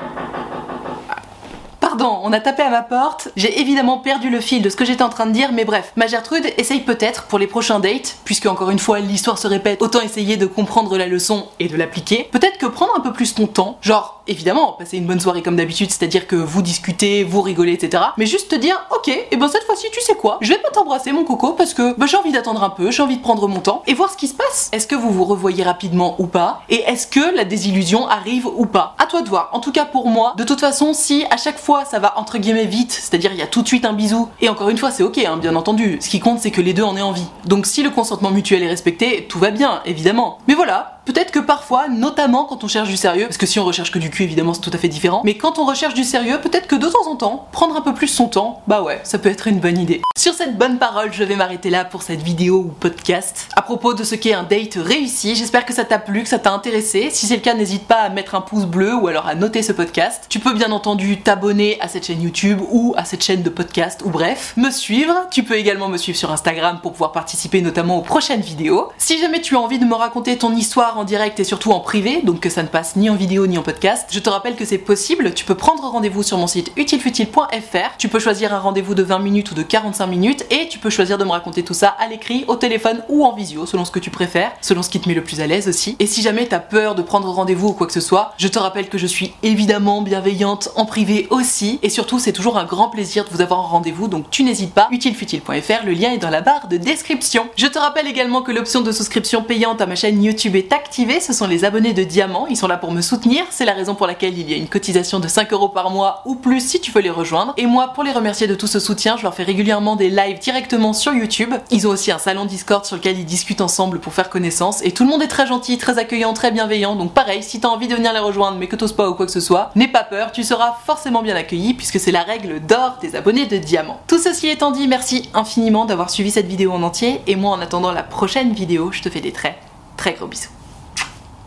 On 2.04 2.32
a 2.32 2.40
tapé 2.40 2.62
à 2.62 2.70
ma 2.70 2.82
porte. 2.82 3.28
J'ai 3.36 3.60
évidemment 3.60 3.98
perdu 3.98 4.30
le 4.30 4.40
fil 4.40 4.62
de 4.62 4.68
ce 4.70 4.76
que 4.76 4.84
j'étais 4.84 5.02
en 5.02 5.08
train 5.08 5.26
de 5.26 5.32
dire, 5.32 5.50
mais 5.52 5.64
bref. 5.64 5.92
Ma 5.96 6.06
Gertrude 6.06 6.46
essaye 6.56 6.80
peut-être 6.80 7.24
pour 7.24 7.38
les 7.38 7.46
prochains 7.46 7.80
dates, 7.80 8.18
puisque 8.24 8.46
encore 8.46 8.70
une 8.70 8.78
fois 8.78 9.00
l'histoire 9.00 9.38
se 9.38 9.46
répète, 9.46 9.82
autant 9.82 10.00
essayer 10.00 10.36
de 10.36 10.46
comprendre 10.46 10.96
la 10.96 11.06
leçon 11.06 11.46
et 11.58 11.68
de 11.68 11.76
l'appliquer. 11.76 12.28
Peut-être 12.30 12.58
que 12.58 12.66
prendre 12.66 12.92
un 12.96 13.00
peu 13.00 13.12
plus 13.12 13.34
ton 13.34 13.46
temps, 13.46 13.78
genre 13.80 14.22
évidemment 14.28 14.72
passer 14.72 14.98
une 14.98 15.06
bonne 15.06 15.20
soirée 15.20 15.42
comme 15.42 15.56
d'habitude, 15.56 15.90
c'est-à-dire 15.90 16.26
que 16.26 16.36
vous 16.36 16.62
discutez, 16.62 17.24
vous 17.24 17.40
rigolez, 17.40 17.72
etc. 17.72 18.02
Mais 18.18 18.26
juste 18.26 18.50
te 18.50 18.56
dire, 18.56 18.78
ok, 18.94 19.08
et 19.08 19.36
ben 19.36 19.48
cette 19.48 19.64
fois-ci 19.64 19.86
tu 19.90 20.00
sais 20.00 20.14
quoi, 20.14 20.38
je 20.40 20.52
vais 20.52 20.58
pas 20.58 20.70
t'embrasser 20.70 21.12
mon 21.12 21.24
coco 21.24 21.52
parce 21.52 21.74
que 21.74 21.94
bah, 21.98 22.06
j'ai 22.06 22.16
envie 22.16 22.32
d'attendre 22.32 22.62
un 22.62 22.70
peu, 22.70 22.90
j'ai 22.90 23.02
envie 23.02 23.16
de 23.16 23.22
prendre 23.22 23.48
mon 23.48 23.60
temps 23.60 23.82
et 23.86 23.94
voir 23.94 24.10
ce 24.10 24.16
qui 24.16 24.28
se 24.28 24.34
passe. 24.34 24.68
Est-ce 24.72 24.86
que 24.86 24.94
vous 24.94 25.10
vous 25.10 25.24
revoyez 25.24 25.64
rapidement 25.64 26.14
ou 26.18 26.26
pas? 26.26 26.60
Et 26.68 26.82
est-ce 26.82 27.06
que 27.06 27.34
la 27.34 27.44
désillusion 27.44 28.06
arrive 28.06 28.46
ou 28.46 28.66
pas? 28.66 28.94
À 28.98 29.06
toi 29.06 29.22
de 29.22 29.28
voir. 29.28 29.48
En 29.52 29.60
tout 29.60 29.72
cas 29.72 29.86
pour 29.86 30.08
moi, 30.08 30.34
de 30.36 30.44
toute 30.44 30.60
façon, 30.60 30.92
si 30.92 31.24
à 31.30 31.36
chaque 31.38 31.58
fois 31.58 31.84
ça 31.90 31.98
va 31.98 32.18
entre 32.18 32.38
guillemets 32.38 32.66
vite, 32.66 32.92
c'est-à-dire 32.92 33.32
il 33.32 33.38
y 33.38 33.42
a 33.42 33.46
tout 33.46 33.62
de 33.62 33.68
suite 33.68 33.84
un 33.84 33.92
bisou, 33.92 34.28
et 34.40 34.48
encore 34.48 34.68
une 34.68 34.78
fois 34.78 34.90
c'est 34.90 35.02
ok, 35.02 35.18
hein, 35.18 35.36
bien 35.36 35.56
entendu, 35.56 35.98
ce 36.00 36.08
qui 36.08 36.20
compte 36.20 36.40
c'est 36.40 36.50
que 36.50 36.60
les 36.60 36.74
deux 36.74 36.82
en 36.82 36.96
aient 36.96 37.02
envie. 37.02 37.26
Donc 37.44 37.66
si 37.66 37.82
le 37.82 37.90
consentement 37.90 38.30
mutuel 38.30 38.62
est 38.62 38.68
respecté, 38.68 39.26
tout 39.28 39.38
va 39.38 39.50
bien, 39.50 39.80
évidemment. 39.84 40.38
Mais 40.46 40.54
voilà, 40.54 40.97
peut-être 41.08 41.30
que 41.30 41.38
parfois, 41.38 41.88
notamment 41.88 42.44
quand 42.44 42.64
on 42.64 42.68
cherche 42.68 42.90
du 42.90 42.98
sérieux, 42.98 43.24
parce 43.24 43.38
que 43.38 43.46
si 43.46 43.58
on 43.58 43.64
recherche 43.64 43.90
que 43.90 43.98
du 43.98 44.10
cul 44.10 44.24
évidemment 44.24 44.52
c'est 44.52 44.60
tout 44.60 44.70
à 44.74 44.76
fait 44.76 44.88
différent, 44.88 45.22
mais 45.24 45.38
quand 45.38 45.58
on 45.58 45.64
recherche 45.64 45.94
du 45.94 46.04
sérieux, 46.04 46.38
peut-être 46.42 46.66
que 46.66 46.76
de 46.76 46.86
temps 46.86 47.10
en 47.10 47.16
temps, 47.16 47.48
prendre 47.50 47.74
un 47.76 47.80
peu 47.80 47.94
plus 47.94 48.08
son 48.08 48.28
temps, 48.28 48.60
bah 48.66 48.82
ouais, 48.82 49.00
ça 49.04 49.18
peut 49.18 49.30
être 49.30 49.48
une 49.48 49.58
bonne 49.58 49.78
idée. 49.78 50.02
Sur 50.18 50.34
cette 50.34 50.58
bonne 50.58 50.78
parole, 50.78 51.10
je 51.12 51.24
vais 51.24 51.36
m'arrêter 51.36 51.70
là 51.70 51.86
pour 51.86 52.02
cette 52.02 52.20
vidéo 52.20 52.58
ou 52.58 52.74
podcast. 52.78 53.48
À 53.56 53.62
propos 53.62 53.94
de 53.94 54.04
ce 54.04 54.16
qu'est 54.16 54.34
un 54.34 54.42
date 54.42 54.74
réussi, 54.76 55.34
j'espère 55.34 55.64
que 55.64 55.72
ça 55.72 55.84
t'a 55.84 55.98
plu, 55.98 56.24
que 56.24 56.28
ça 56.28 56.38
t'a 56.38 56.52
intéressé. 56.52 57.08
Si 57.10 57.26
c'est 57.26 57.36
le 57.36 57.40
cas, 57.40 57.54
n'hésite 57.54 57.86
pas 57.86 58.00
à 58.00 58.08
mettre 58.10 58.34
un 58.34 58.42
pouce 58.42 58.66
bleu 58.66 58.94
ou 58.94 59.06
alors 59.06 59.26
à 59.26 59.34
noter 59.34 59.62
ce 59.62 59.72
podcast. 59.72 60.26
Tu 60.28 60.40
peux 60.40 60.52
bien 60.52 60.72
entendu 60.72 61.22
t'abonner 61.22 61.80
à 61.80 61.88
cette 61.88 62.04
chaîne 62.04 62.20
YouTube 62.20 62.60
ou 62.70 62.94
à 62.98 63.06
cette 63.06 63.24
chaîne 63.24 63.42
de 63.42 63.48
podcast 63.48 64.02
ou 64.04 64.10
bref, 64.10 64.52
me 64.58 64.70
suivre. 64.70 65.14
Tu 65.30 65.42
peux 65.42 65.56
également 65.56 65.88
me 65.88 65.96
suivre 65.96 66.18
sur 66.18 66.30
Instagram 66.30 66.80
pour 66.82 66.92
pouvoir 66.92 67.12
participer 67.12 67.62
notamment 67.62 67.96
aux 67.98 68.02
prochaines 68.02 68.42
vidéos. 68.42 68.88
Si 68.98 69.18
jamais 69.18 69.40
tu 69.40 69.56
as 69.56 69.60
envie 69.60 69.78
de 69.78 69.84
me 69.84 69.94
raconter 69.94 70.36
ton 70.36 70.54
histoire 70.54 70.97
en 70.98 71.04
direct 71.04 71.40
et 71.40 71.44
surtout 71.44 71.70
en 71.72 71.80
privé, 71.80 72.20
donc 72.22 72.40
que 72.40 72.50
ça 72.50 72.62
ne 72.62 72.68
passe 72.68 72.96
ni 72.96 73.08
en 73.08 73.14
vidéo 73.14 73.46
ni 73.46 73.56
en 73.56 73.62
podcast, 73.62 74.08
je 74.10 74.18
te 74.18 74.28
rappelle 74.28 74.56
que 74.56 74.64
c'est 74.64 74.78
possible. 74.78 75.32
Tu 75.34 75.44
peux 75.44 75.54
prendre 75.54 75.82
rendez-vous 75.82 76.22
sur 76.22 76.38
mon 76.38 76.46
site 76.46 76.72
utilefutile.fr. 76.76 77.96
Tu 77.98 78.08
peux 78.08 78.18
choisir 78.18 78.52
un 78.52 78.58
rendez-vous 78.58 78.94
de 78.94 79.02
20 79.02 79.20
minutes 79.20 79.52
ou 79.52 79.54
de 79.54 79.62
45 79.62 80.06
minutes 80.06 80.46
et 80.50 80.68
tu 80.68 80.78
peux 80.78 80.90
choisir 80.90 81.18
de 81.18 81.24
me 81.24 81.30
raconter 81.30 81.62
tout 81.62 81.74
ça 81.74 81.88
à 81.98 82.08
l'écrit, 82.08 82.44
au 82.48 82.56
téléphone 82.56 83.02
ou 83.08 83.24
en 83.24 83.34
visio, 83.34 83.66
selon 83.66 83.84
ce 83.84 83.90
que 83.90 83.98
tu 83.98 84.10
préfères, 84.10 84.52
selon 84.60 84.82
ce 84.82 84.90
qui 84.90 85.00
te 85.00 85.08
met 85.08 85.14
le 85.14 85.24
plus 85.24 85.40
à 85.40 85.46
l'aise 85.46 85.68
aussi. 85.68 85.96
Et 85.98 86.06
si 86.06 86.22
jamais 86.22 86.46
t'as 86.46 86.58
peur 86.58 86.94
de 86.94 87.02
prendre 87.02 87.28
rendez-vous 87.28 87.68
ou 87.68 87.72
quoi 87.72 87.86
que 87.86 87.92
ce 87.92 88.00
soit, 88.00 88.34
je 88.36 88.48
te 88.48 88.58
rappelle 88.58 88.88
que 88.88 88.98
je 88.98 89.06
suis 89.06 89.32
évidemment 89.42 90.02
bienveillante 90.02 90.70
en 90.76 90.86
privé 90.86 91.28
aussi 91.30 91.78
et 91.82 91.90
surtout 91.90 92.18
c'est 92.18 92.32
toujours 92.32 92.58
un 92.58 92.64
grand 92.64 92.88
plaisir 92.88 93.24
de 93.24 93.30
vous 93.30 93.40
avoir 93.40 93.60
en 93.60 93.68
rendez-vous 93.68 94.08
donc 94.08 94.30
tu 94.30 94.42
n'hésites 94.42 94.74
pas, 94.74 94.88
utilefutile.fr, 94.90 95.84
le 95.84 95.92
lien 95.92 96.10
est 96.12 96.18
dans 96.18 96.30
la 96.30 96.40
barre 96.40 96.68
de 96.68 96.76
description. 96.76 97.48
Je 97.56 97.66
te 97.66 97.78
rappelle 97.78 98.06
également 98.06 98.42
que 98.42 98.52
l'option 98.52 98.80
de 98.80 98.92
souscription 98.92 99.42
payante 99.42 99.80
à 99.80 99.86
ma 99.86 99.94
chaîne 99.94 100.22
YouTube 100.22 100.56
est 100.56 100.68
ce 100.92 101.32
sont 101.32 101.46
les 101.46 101.64
abonnés 101.64 101.92
de 101.92 102.02
Diamant, 102.02 102.46
ils 102.48 102.56
sont 102.56 102.66
là 102.66 102.76
pour 102.76 102.90
me 102.90 103.00
soutenir, 103.00 103.44
c'est 103.50 103.64
la 103.64 103.72
raison 103.72 103.94
pour 103.94 104.06
laquelle 104.06 104.36
il 104.36 104.50
y 104.50 104.54
a 104.54 104.56
une 104.56 104.68
cotisation 104.68 105.20
de 105.20 105.28
5 105.28 105.52
euros 105.52 105.68
par 105.68 105.90
mois 105.90 106.22
ou 106.24 106.34
plus 106.34 106.60
si 106.60 106.80
tu 106.80 106.90
veux 106.90 107.00
les 107.00 107.10
rejoindre. 107.10 107.54
Et 107.56 107.66
moi, 107.66 107.92
pour 107.94 108.02
les 108.02 108.10
remercier 108.10 108.46
de 108.46 108.54
tout 108.54 108.66
ce 108.66 108.80
soutien, 108.80 109.16
je 109.16 109.22
leur 109.22 109.34
fais 109.34 109.44
régulièrement 109.44 109.96
des 109.96 110.10
lives 110.10 110.38
directement 110.38 110.92
sur 110.92 111.12
YouTube. 111.12 111.54
Ils 111.70 111.86
ont 111.86 111.90
aussi 111.90 112.10
un 112.10 112.18
salon 112.18 112.46
Discord 112.46 112.84
sur 112.84 112.96
lequel 112.96 113.18
ils 113.18 113.24
discutent 113.24 113.60
ensemble 113.60 114.00
pour 114.00 114.12
faire 114.12 114.28
connaissance 114.28 114.82
et 114.82 114.90
tout 114.90 115.04
le 115.04 115.10
monde 115.10 115.22
est 115.22 115.28
très 115.28 115.46
gentil, 115.46 115.78
très 115.78 115.98
accueillant, 115.98 116.32
très 116.32 116.50
bienveillant. 116.50 116.96
Donc 116.96 117.12
pareil, 117.12 117.42
si 117.42 117.60
t'as 117.60 117.68
envie 117.68 117.88
de 117.88 117.94
venir 117.94 118.12
les 118.12 118.18
rejoindre 118.18 118.58
mais 118.58 118.66
que 118.66 118.76
t'oses 118.76 118.92
pas 118.92 119.08
ou 119.08 119.14
quoi 119.14 119.26
que 119.26 119.32
ce 119.32 119.40
soit, 119.40 119.70
n'aie 119.76 119.88
pas 119.88 120.04
peur, 120.04 120.32
tu 120.32 120.42
seras 120.42 120.76
forcément 120.84 121.22
bien 121.22 121.36
accueilli 121.36 121.74
puisque 121.74 122.00
c'est 122.00 122.12
la 122.12 122.22
règle 122.22 122.60
d'or 122.60 122.98
des 123.00 123.14
abonnés 123.14 123.46
de 123.46 123.56
Diamant. 123.56 124.00
Tout 124.06 124.18
ceci 124.18 124.48
étant 124.48 124.70
dit, 124.70 124.88
merci 124.88 125.28
infiniment 125.34 125.84
d'avoir 125.84 126.10
suivi 126.10 126.30
cette 126.30 126.46
vidéo 126.46 126.72
en 126.72 126.82
entier 126.82 127.20
et 127.26 127.36
moi 127.36 127.52
en 127.52 127.60
attendant 127.60 127.92
la 127.92 128.02
prochaine 128.02 128.52
vidéo, 128.52 128.90
je 128.92 129.02
te 129.02 129.10
fais 129.10 129.20
des 129.20 129.32
très 129.32 129.58
très 129.96 130.14
gros 130.14 130.26
bisous. 130.26 130.57